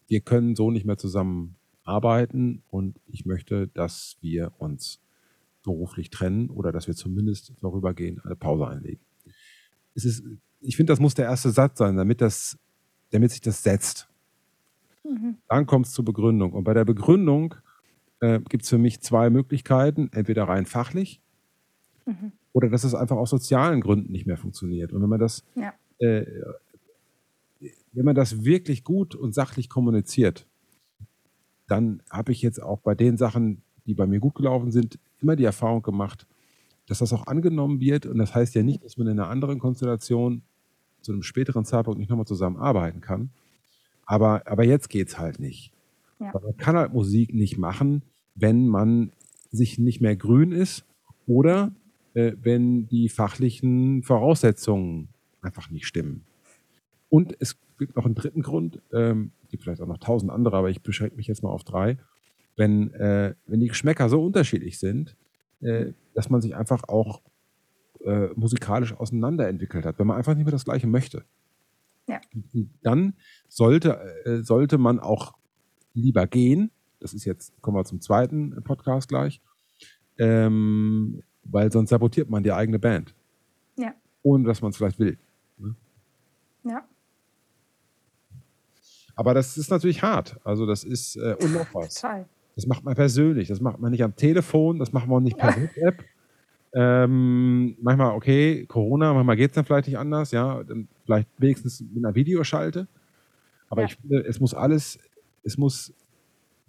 wir 0.06 0.20
können 0.20 0.56
so 0.56 0.70
nicht 0.70 0.86
mehr 0.86 0.96
zusammenarbeiten 0.96 2.62
und 2.68 2.98
ich 3.06 3.26
möchte, 3.26 3.68
dass 3.68 4.16
wir 4.20 4.52
uns 4.58 5.00
beruflich 5.62 6.10
trennen 6.10 6.48
oder 6.48 6.72
dass 6.72 6.86
wir 6.86 6.94
zumindest 6.94 7.52
vorübergehend 7.60 8.24
eine 8.24 8.36
Pause 8.36 8.68
einlegen. 8.68 9.00
Es 9.94 10.04
ist, 10.04 10.24
ich 10.60 10.76
finde, 10.76 10.92
das 10.92 11.00
muss 11.00 11.14
der 11.14 11.26
erste 11.26 11.50
Satz 11.50 11.78
sein, 11.78 11.96
damit, 11.96 12.20
das, 12.20 12.58
damit 13.10 13.32
sich 13.32 13.40
das 13.40 13.62
setzt. 13.62 14.08
Mhm. 15.04 15.36
Dann 15.48 15.66
kommt 15.66 15.86
es 15.86 15.92
zur 15.92 16.04
Begründung. 16.04 16.52
Und 16.52 16.64
bei 16.64 16.74
der 16.74 16.84
Begründung 16.84 17.54
äh, 18.20 18.40
gibt 18.48 18.64
es 18.64 18.68
für 18.68 18.78
mich 18.78 19.00
zwei 19.00 19.30
Möglichkeiten. 19.30 20.08
Entweder 20.12 20.44
rein 20.44 20.66
fachlich 20.66 21.20
Mhm. 22.06 22.32
oder 22.54 22.70
dass 22.70 22.84
es 22.84 22.94
einfach 22.94 23.16
aus 23.18 23.28
sozialen 23.30 23.80
Gründen 23.82 24.10
nicht 24.12 24.26
mehr 24.26 24.38
funktioniert. 24.38 24.92
Und 24.94 25.02
wenn 25.02 25.10
man 25.10 25.20
das, 25.20 25.44
Ja. 25.54 25.74
äh, 25.98 26.24
wenn 27.92 28.04
man 28.04 28.14
das 28.14 28.44
wirklich 28.44 28.84
gut 28.84 29.14
und 29.14 29.34
sachlich 29.34 29.68
kommuniziert, 29.68 30.46
dann 31.66 32.02
habe 32.10 32.32
ich 32.32 32.40
jetzt 32.40 32.62
auch 32.62 32.78
bei 32.80 32.94
den 32.94 33.16
Sachen, 33.18 33.62
die 33.86 33.94
bei 33.94 34.06
mir 34.06 34.20
gut 34.20 34.34
gelaufen 34.36 34.70
sind, 34.72 34.98
immer 35.20 35.36
die 35.36 35.44
Erfahrung 35.44 35.82
gemacht, 35.82 36.26
dass 36.86 36.98
das 37.00 37.12
auch 37.12 37.26
angenommen 37.26 37.80
wird. 37.80 38.06
Und 38.06 38.16
das 38.18 38.34
heißt 38.34 38.54
ja 38.54 38.62
nicht, 38.62 38.84
dass 38.84 38.96
man 38.96 39.06
in 39.08 39.18
einer 39.20 39.28
anderen 39.28 39.58
Konstellation 39.58 40.42
zu 41.02 41.12
einem 41.12 41.22
späteren 41.22 41.64
Zeitpunkt 41.66 41.98
nicht 41.98 42.08
nochmal 42.08 42.26
zusammenarbeiten 42.26 43.00
kann. 43.02 43.30
Aber, 44.06 44.46
aber 44.46 44.64
jetzt 44.64 44.88
geht 44.88 45.08
es 45.08 45.18
halt 45.18 45.38
nicht. 45.40 45.72
Ja. 46.18 46.32
Man 46.32 46.56
kann 46.56 46.76
halt 46.76 46.92
Musik 46.92 47.34
nicht 47.34 47.58
machen, 47.58 48.02
wenn 48.34 48.66
man 48.66 49.12
sich 49.50 49.78
nicht 49.78 50.00
mehr 50.00 50.16
grün 50.16 50.52
ist 50.52 50.84
oder 51.26 51.72
äh, 52.14 52.32
wenn 52.40 52.88
die 52.88 53.08
fachlichen 53.08 54.02
Voraussetzungen 54.02 55.08
einfach 55.40 55.70
nicht 55.70 55.86
stimmen. 55.86 56.24
Und 57.08 57.36
es 57.40 57.56
gibt 57.78 57.96
noch 57.96 58.04
einen 58.04 58.14
dritten 58.14 58.42
Grund, 58.42 58.82
ähm, 58.92 59.30
gibt 59.48 59.62
vielleicht 59.62 59.80
auch 59.80 59.86
noch 59.86 59.98
tausend 59.98 60.30
andere, 60.30 60.56
aber 60.56 60.70
ich 60.70 60.82
beschränke 60.82 61.16
mich 61.16 61.26
jetzt 61.26 61.42
mal 61.42 61.50
auf 61.50 61.64
drei. 61.64 61.96
Wenn, 62.56 62.92
äh, 62.94 63.34
wenn 63.46 63.60
die 63.60 63.68
Geschmäcker 63.68 64.08
so 64.08 64.22
unterschiedlich 64.22 64.78
sind, 64.78 65.16
äh, 65.60 65.92
dass 66.14 66.28
man 66.28 66.40
sich 66.40 66.56
einfach 66.56 66.84
auch 66.88 67.22
äh, 68.04 68.28
musikalisch 68.34 68.92
auseinanderentwickelt 68.92 69.84
hat, 69.84 69.98
wenn 69.98 70.06
man 70.06 70.16
einfach 70.16 70.34
nicht 70.34 70.44
mehr 70.44 70.52
das 70.52 70.64
Gleiche 70.64 70.86
möchte. 70.86 71.24
Ja. 72.06 72.20
Dann 72.82 73.14
sollte, 73.48 73.98
äh, 74.24 74.42
sollte 74.42 74.78
man 74.78 74.98
auch 74.98 75.34
lieber 75.98 76.26
gehen. 76.26 76.70
Das 77.00 77.14
ist 77.14 77.24
jetzt, 77.24 77.52
kommen 77.62 77.76
wir 77.76 77.84
zum 77.84 78.00
zweiten 78.00 78.62
Podcast 78.64 79.08
gleich. 79.08 79.40
Ähm, 80.18 81.22
weil 81.44 81.70
sonst 81.70 81.90
sabotiert 81.90 82.28
man 82.28 82.42
die 82.42 82.52
eigene 82.52 82.78
Band. 82.78 83.14
Ja. 83.76 83.94
Ohne 84.22 84.44
dass 84.44 84.60
man 84.62 84.70
es 84.70 84.76
vielleicht 84.76 84.98
will. 84.98 85.16
Ja. 86.64 86.84
Aber 89.14 89.34
das 89.34 89.56
ist 89.56 89.70
natürlich 89.70 90.02
hart. 90.02 90.38
Also 90.44 90.66
das 90.66 90.84
ist 90.84 91.16
äh, 91.16 91.36
und 91.40 91.52
noch 91.54 91.72
was. 91.74 91.94
Total. 91.94 92.26
Das 92.56 92.66
macht 92.66 92.84
man 92.84 92.94
persönlich. 92.94 93.48
Das 93.48 93.60
macht 93.60 93.78
man 93.80 93.90
nicht 93.92 94.02
am 94.02 94.14
Telefon, 94.16 94.78
das 94.78 94.92
macht 94.92 95.06
man 95.06 95.16
auch 95.18 95.20
nicht 95.24 95.38
per 95.38 95.56
WhatsApp. 95.56 96.04
Ähm, 96.74 97.76
manchmal, 97.80 98.14
okay, 98.14 98.66
Corona, 98.66 99.14
manchmal 99.14 99.36
geht 99.36 99.52
es 99.52 99.54
dann 99.54 99.64
vielleicht 99.64 99.86
nicht 99.88 99.96
anders, 99.98 100.32
ja, 100.32 100.62
dann 100.64 100.86
vielleicht 101.04 101.28
wenigstens 101.38 101.80
mit 101.80 102.04
einer 102.04 102.14
Videoschalte. 102.14 102.86
Aber 103.70 103.82
Ja. 103.82 103.86
ich 103.88 103.96
finde, 103.96 104.24
es 104.26 104.38
muss 104.40 104.54
alles, 104.54 104.98
es 105.42 105.56
muss, 105.58 105.92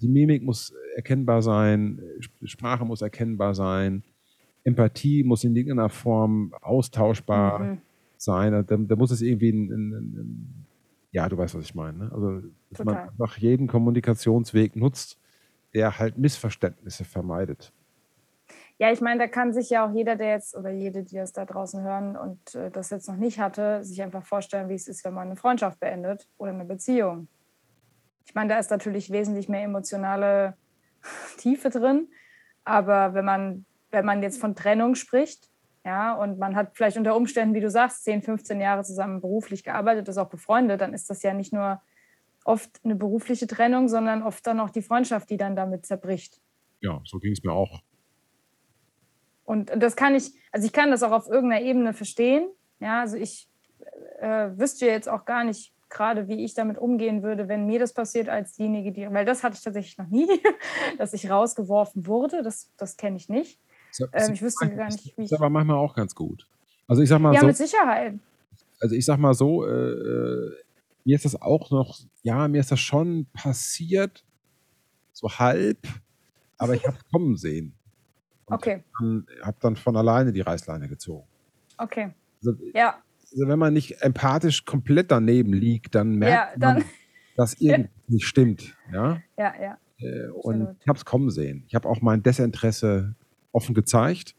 die 0.01 0.07
Mimik 0.07 0.43
muss 0.43 0.73
erkennbar 0.95 1.41
sein, 1.41 1.99
Sp- 2.23 2.45
Sprache 2.47 2.85
muss 2.85 3.01
erkennbar 3.01 3.53
sein, 3.53 4.03
Empathie 4.63 5.23
muss 5.23 5.43
in 5.43 5.55
irgendeiner 5.55 5.89
Form 5.89 6.53
austauschbar 6.61 7.59
Mhm. 7.59 7.81
sein. 8.17 8.51
Da, 8.51 8.77
da 8.77 8.95
muss 8.95 9.11
es 9.11 9.21
irgendwie 9.21 9.49
ein, 9.51 9.71
ein, 9.71 9.93
ein, 9.93 10.65
ja, 11.11 11.27
du 11.29 11.37
weißt, 11.37 11.55
was 11.55 11.63
ich 11.63 11.75
meine. 11.75 11.97
Ne? 11.97 12.11
Also, 12.13 12.41
dass 12.69 12.83
man 12.83 12.95
Total. 12.95 13.09
einfach 13.09 13.37
jeden 13.37 13.67
Kommunikationsweg 13.67 14.75
nutzt, 14.75 15.17
der 15.73 15.97
halt 15.97 16.17
Missverständnisse 16.17 17.05
vermeidet. 17.05 17.71
Ja, 18.77 18.91
ich 18.91 19.01
meine, 19.01 19.19
da 19.19 19.27
kann 19.27 19.51
sich 19.53 19.69
ja 19.69 19.85
auch 19.87 19.93
jeder, 19.93 20.15
der 20.15 20.29
jetzt 20.29 20.55
oder 20.55 20.69
jede, 20.71 21.03
die 21.03 21.15
das 21.15 21.33
da 21.33 21.45
draußen 21.45 21.83
hören 21.83 22.15
und 22.15 22.55
äh, 22.55 22.71
das 22.71 22.89
jetzt 22.91 23.07
noch 23.09 23.17
nicht 23.17 23.39
hatte, 23.39 23.83
sich 23.83 24.01
einfach 24.01 24.25
vorstellen, 24.25 24.69
wie 24.69 24.73
es 24.75 24.87
ist, 24.87 25.03
wenn 25.03 25.13
man 25.13 25.27
eine 25.27 25.35
Freundschaft 25.35 25.79
beendet 25.79 26.27
oder 26.37 26.51
eine 26.51 26.65
Beziehung. 26.65 27.27
Ich 28.29 28.35
meine, 28.35 28.53
da 28.53 28.59
ist 28.59 28.69
natürlich 28.69 29.09
wesentlich 29.09 29.49
mehr 29.49 29.63
emotionale 29.63 30.55
Tiefe 31.37 31.71
drin, 31.71 32.09
aber 32.63 33.15
wenn 33.15 33.25
man, 33.25 33.65
wenn 33.89 34.05
man 34.05 34.21
jetzt 34.21 34.39
von 34.39 34.55
Trennung 34.55 34.93
spricht, 34.93 35.49
ja, 35.83 36.13
und 36.13 36.37
man 36.37 36.55
hat 36.55 36.77
vielleicht 36.77 36.97
unter 36.97 37.15
Umständen, 37.15 37.55
wie 37.55 37.59
du 37.59 37.71
sagst, 37.71 38.03
10, 38.03 38.21
15 38.21 38.61
Jahre 38.61 38.83
zusammen 38.83 39.19
beruflich 39.19 39.63
gearbeitet, 39.63 40.07
ist 40.09 40.19
auch 40.19 40.29
befreundet, 40.29 40.79
dann 40.79 40.93
ist 40.93 41.09
das 41.09 41.23
ja 41.23 41.33
nicht 41.33 41.51
nur 41.51 41.81
oft 42.45 42.69
eine 42.83 42.95
berufliche 42.95 43.47
Trennung, 43.47 43.87
sondern 43.87 44.21
oft 44.21 44.45
dann 44.45 44.59
auch 44.59 44.69
die 44.69 44.83
Freundschaft, 44.83 45.31
die 45.31 45.37
dann 45.37 45.55
damit 45.55 45.87
zerbricht. 45.87 46.39
Ja, 46.81 47.01
so 47.05 47.17
ging 47.17 47.31
es 47.31 47.43
mir 47.43 47.53
auch. 47.53 47.81
Und 49.43 49.71
das 49.75 49.95
kann 49.95 50.13
ich, 50.13 50.35
also 50.51 50.67
ich 50.67 50.73
kann 50.73 50.91
das 50.91 51.01
auch 51.01 51.11
auf 51.11 51.27
irgendeiner 51.27 51.65
Ebene 51.65 51.93
verstehen. 51.93 52.47
Ja, 52.79 52.99
also 52.99 53.17
ich 53.17 53.49
äh, 54.19 54.51
wüsste 54.55 54.85
jetzt 54.85 55.09
auch 55.09 55.25
gar 55.25 55.43
nicht 55.43 55.73
gerade, 55.89 56.27
wie 56.27 56.43
ich 56.43 56.53
damit 56.53 56.77
umgehen 56.77 57.23
würde, 57.23 57.47
wenn 57.47 57.65
mir 57.65 57.79
das 57.79 57.93
passiert 57.93 58.29
als 58.29 58.53
diejenige, 58.53 58.91
die, 58.91 59.11
weil 59.11 59.25
das 59.25 59.43
hatte 59.43 59.55
ich 59.57 59.63
tatsächlich 59.63 59.97
noch 59.97 60.07
nie, 60.07 60.27
dass 60.97 61.13
ich 61.13 61.29
rausgeworfen 61.29 62.05
wurde. 62.07 62.43
Das, 62.43 62.71
das 62.77 62.97
kenne 62.97 63.17
ich 63.17 63.29
nicht. 63.29 63.59
Ähm, 64.13 64.33
ich 64.33 64.41
wüsste 64.41 64.69
gar 64.69 64.85
nicht, 64.89 65.17
wie 65.17 65.23
ich. 65.23 65.33
aber 65.33 65.49
manchmal 65.49 65.77
auch 65.77 65.95
ganz 65.95 66.13
gut. 66.13 66.47
Also 66.87 67.01
ich 67.01 67.09
sag 67.09 67.19
mal 67.19 67.33
Ja, 67.33 67.41
so, 67.41 67.47
mit 67.47 67.57
Sicherheit. 67.57 68.19
also 68.79 68.95
ich 68.95 69.05
sag 69.05 69.17
mal 69.17 69.33
so, 69.33 69.65
äh, 69.65 69.69
äh, 69.71 70.55
mir 71.05 71.15
ist 71.15 71.25
das 71.25 71.41
auch 71.41 71.71
noch, 71.71 71.99
ja, 72.23 72.47
mir 72.47 72.59
ist 72.59 72.71
das 72.71 72.79
schon 72.79 73.25
passiert, 73.33 74.23
so 75.13 75.27
halb, 75.29 75.79
aber 76.57 76.75
ich 76.75 76.85
habe 76.85 76.97
es 76.97 77.03
kommen 77.11 77.35
sehen. 77.35 77.73
Und 78.45 78.55
Okay, 78.55 78.83
Dann, 78.99 79.27
hab 79.41 79.59
dann 79.59 79.75
von 79.75 79.95
alleine 79.95 80.31
die 80.31 80.41
Reißleine 80.41 80.87
gezogen. 80.87 81.27
okay. 81.77 82.11
Also, 82.43 82.57
Ja, 82.73 83.01
also 83.31 83.47
wenn 83.47 83.59
man 83.59 83.73
nicht 83.73 84.01
empathisch 84.01 84.65
komplett 84.65 85.11
daneben 85.11 85.53
liegt, 85.53 85.95
dann 85.95 86.13
ja, 86.13 86.17
merkt 86.19 86.61
dann, 86.63 86.73
man, 86.79 86.85
dass 87.35 87.53
irgendwas 87.61 87.91
nicht 88.07 88.25
stimmt. 88.25 88.75
Ja? 88.91 89.21
ja, 89.37 89.53
ja. 89.61 89.77
Äh, 89.99 90.27
Und 90.29 90.61
Absolut. 90.61 90.77
ich 90.81 90.87
habe 90.87 90.97
es 90.97 91.05
kommen 91.05 91.29
sehen. 91.29 91.63
Ich 91.67 91.75
habe 91.75 91.87
auch 91.87 92.01
mein 92.01 92.23
Desinteresse 92.23 93.15
offen 93.51 93.75
gezeigt. 93.75 94.35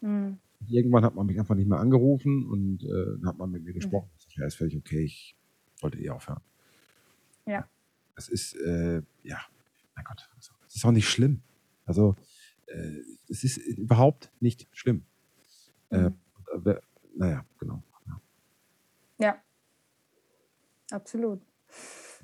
Hm. 0.00 0.38
Irgendwann 0.68 1.04
hat 1.04 1.14
man 1.14 1.26
mich 1.26 1.38
einfach 1.38 1.54
nicht 1.54 1.68
mehr 1.68 1.78
angerufen 1.78 2.46
und 2.46 2.82
äh, 2.84 3.18
dann 3.18 3.26
hat 3.26 3.38
man 3.38 3.50
mit 3.50 3.64
mir 3.64 3.72
gesprochen. 3.72 4.08
Ich 4.18 4.24
sag, 4.24 4.36
ja, 4.36 4.46
ist 4.46 4.56
völlig 4.56 4.76
okay, 4.76 5.04
ich 5.04 5.34
wollte 5.80 5.98
eh 5.98 6.10
aufhören. 6.10 6.40
Ja. 7.46 7.66
Das 8.14 8.28
ist, 8.28 8.54
äh, 8.56 9.02
ja, 9.22 9.38
mein 9.94 10.04
Gott, 10.04 10.28
das 10.36 10.50
ist 10.74 10.84
auch 10.84 10.92
nicht 10.92 11.08
schlimm. 11.08 11.40
Also, 11.86 12.14
äh, 12.66 12.92
es 13.28 13.42
ist 13.44 13.56
überhaupt 13.56 14.30
nicht 14.40 14.68
schlimm. 14.72 15.04
Äh, 15.90 16.10
Mhm. 16.10 16.14
naja, 17.16 17.44
genau. 17.58 17.82
Ja. 19.20 19.36
Absolut. 20.90 21.40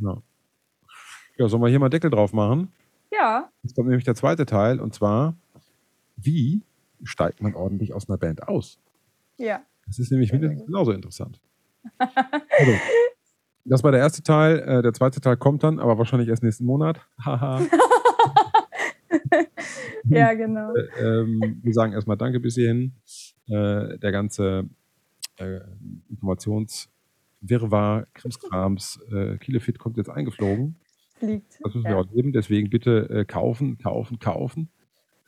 Ja. 0.01 0.21
ja, 1.39 1.49
sollen 1.49 1.63
wir 1.63 1.69
hier 1.69 1.79
mal 1.79 1.89
Deckel 1.89 2.11
drauf 2.11 2.33
machen? 2.33 2.73
Ja, 3.13 3.51
Jetzt 3.63 3.77
kommt 3.77 3.89
nämlich 3.89 4.05
der 4.05 4.15
zweite 4.17 4.45
Teil 4.45 4.81
und 4.81 4.93
zwar, 4.95 5.37
wie 6.17 6.63
steigt 7.05 7.41
man 7.41 7.55
ordentlich 7.55 7.95
aus 7.95 8.09
einer 8.09 8.19
Band 8.19 8.49
aus? 8.49 8.79
ja. 9.37 9.63
Das 9.87 10.01
ist 10.01 10.11
nämlich 10.11 10.33
mindestens 10.33 10.67
genauso 10.67 10.91
interessant. 10.91 11.41
Also, 11.99 12.73
das 13.65 13.85
war 13.85 13.93
der 13.93 14.01
erste 14.01 14.21
Teil. 14.25 14.59
Äh, 14.59 14.83
der 14.83 14.93
zweite 14.93 15.21
Teil 15.21 15.37
kommt 15.37 15.63
dann, 15.63 15.79
aber 15.79 15.97
wahrscheinlich 15.97 16.29
erst 16.29 16.43
nächsten 16.43 16.65
Monat. 16.65 17.01
Haha. 17.25 17.61
Ja, 20.09 20.35
genau. 20.35 20.73
Äh, 20.75 21.21
ähm, 21.21 21.61
wir 21.63 21.73
sagen 21.73 21.93
erstmal 21.93 22.17
Danke 22.17 22.39
bis 22.41 22.55
hierhin. 22.55 22.95
Äh, 23.49 23.99
der 23.99 24.13
ganze 24.13 24.69
äh, 25.39 25.61
Informationswirrwarr, 26.09 28.07
Krimskrams, 28.15 29.01
äh, 29.11 29.39
Kilefit 29.39 29.79
kommt 29.79 29.97
jetzt 29.97 30.11
eingeflogen. 30.11 30.77
Liegt. 31.21 31.59
Das 31.63 31.75
müssen 31.75 31.87
ja. 31.87 31.91
wir 31.91 31.99
auch 31.99 32.11
geben. 32.11 32.33
Deswegen 32.33 32.69
bitte 32.71 33.09
äh, 33.09 33.25
kaufen, 33.25 33.79
kaufen, 33.79 34.19
kaufen. 34.19 34.69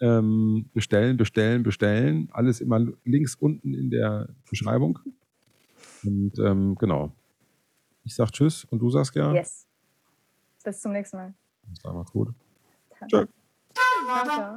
Ähm, 0.01 0.69
bestellen, 0.75 1.17
bestellen, 1.17 1.63
bestellen. 1.63 2.29
Alles 2.33 2.61
immer 2.61 2.87
links 3.05 3.35
unten 3.35 3.75
in 3.75 3.91
der 3.91 4.29
Beschreibung. 4.49 4.99
Und 6.05 6.39
ähm, 6.39 6.77
genau. 6.77 7.13
Ich 8.05 8.15
sag 8.15 8.31
Tschüss 8.31 8.65
und 8.65 8.79
du 8.79 8.91
sagst 8.91 9.15
ja. 9.17 9.33
Yes. 9.33 9.67
Bis 10.65 10.81
zum 10.81 10.93
nächsten 10.93 11.17
Mal. 11.17 11.35
Das 11.71 11.85
war 11.85 11.95
mal 11.95 12.05
gut. 12.05 12.29
Tschö. 13.09 13.27
Ciao, 14.07 14.57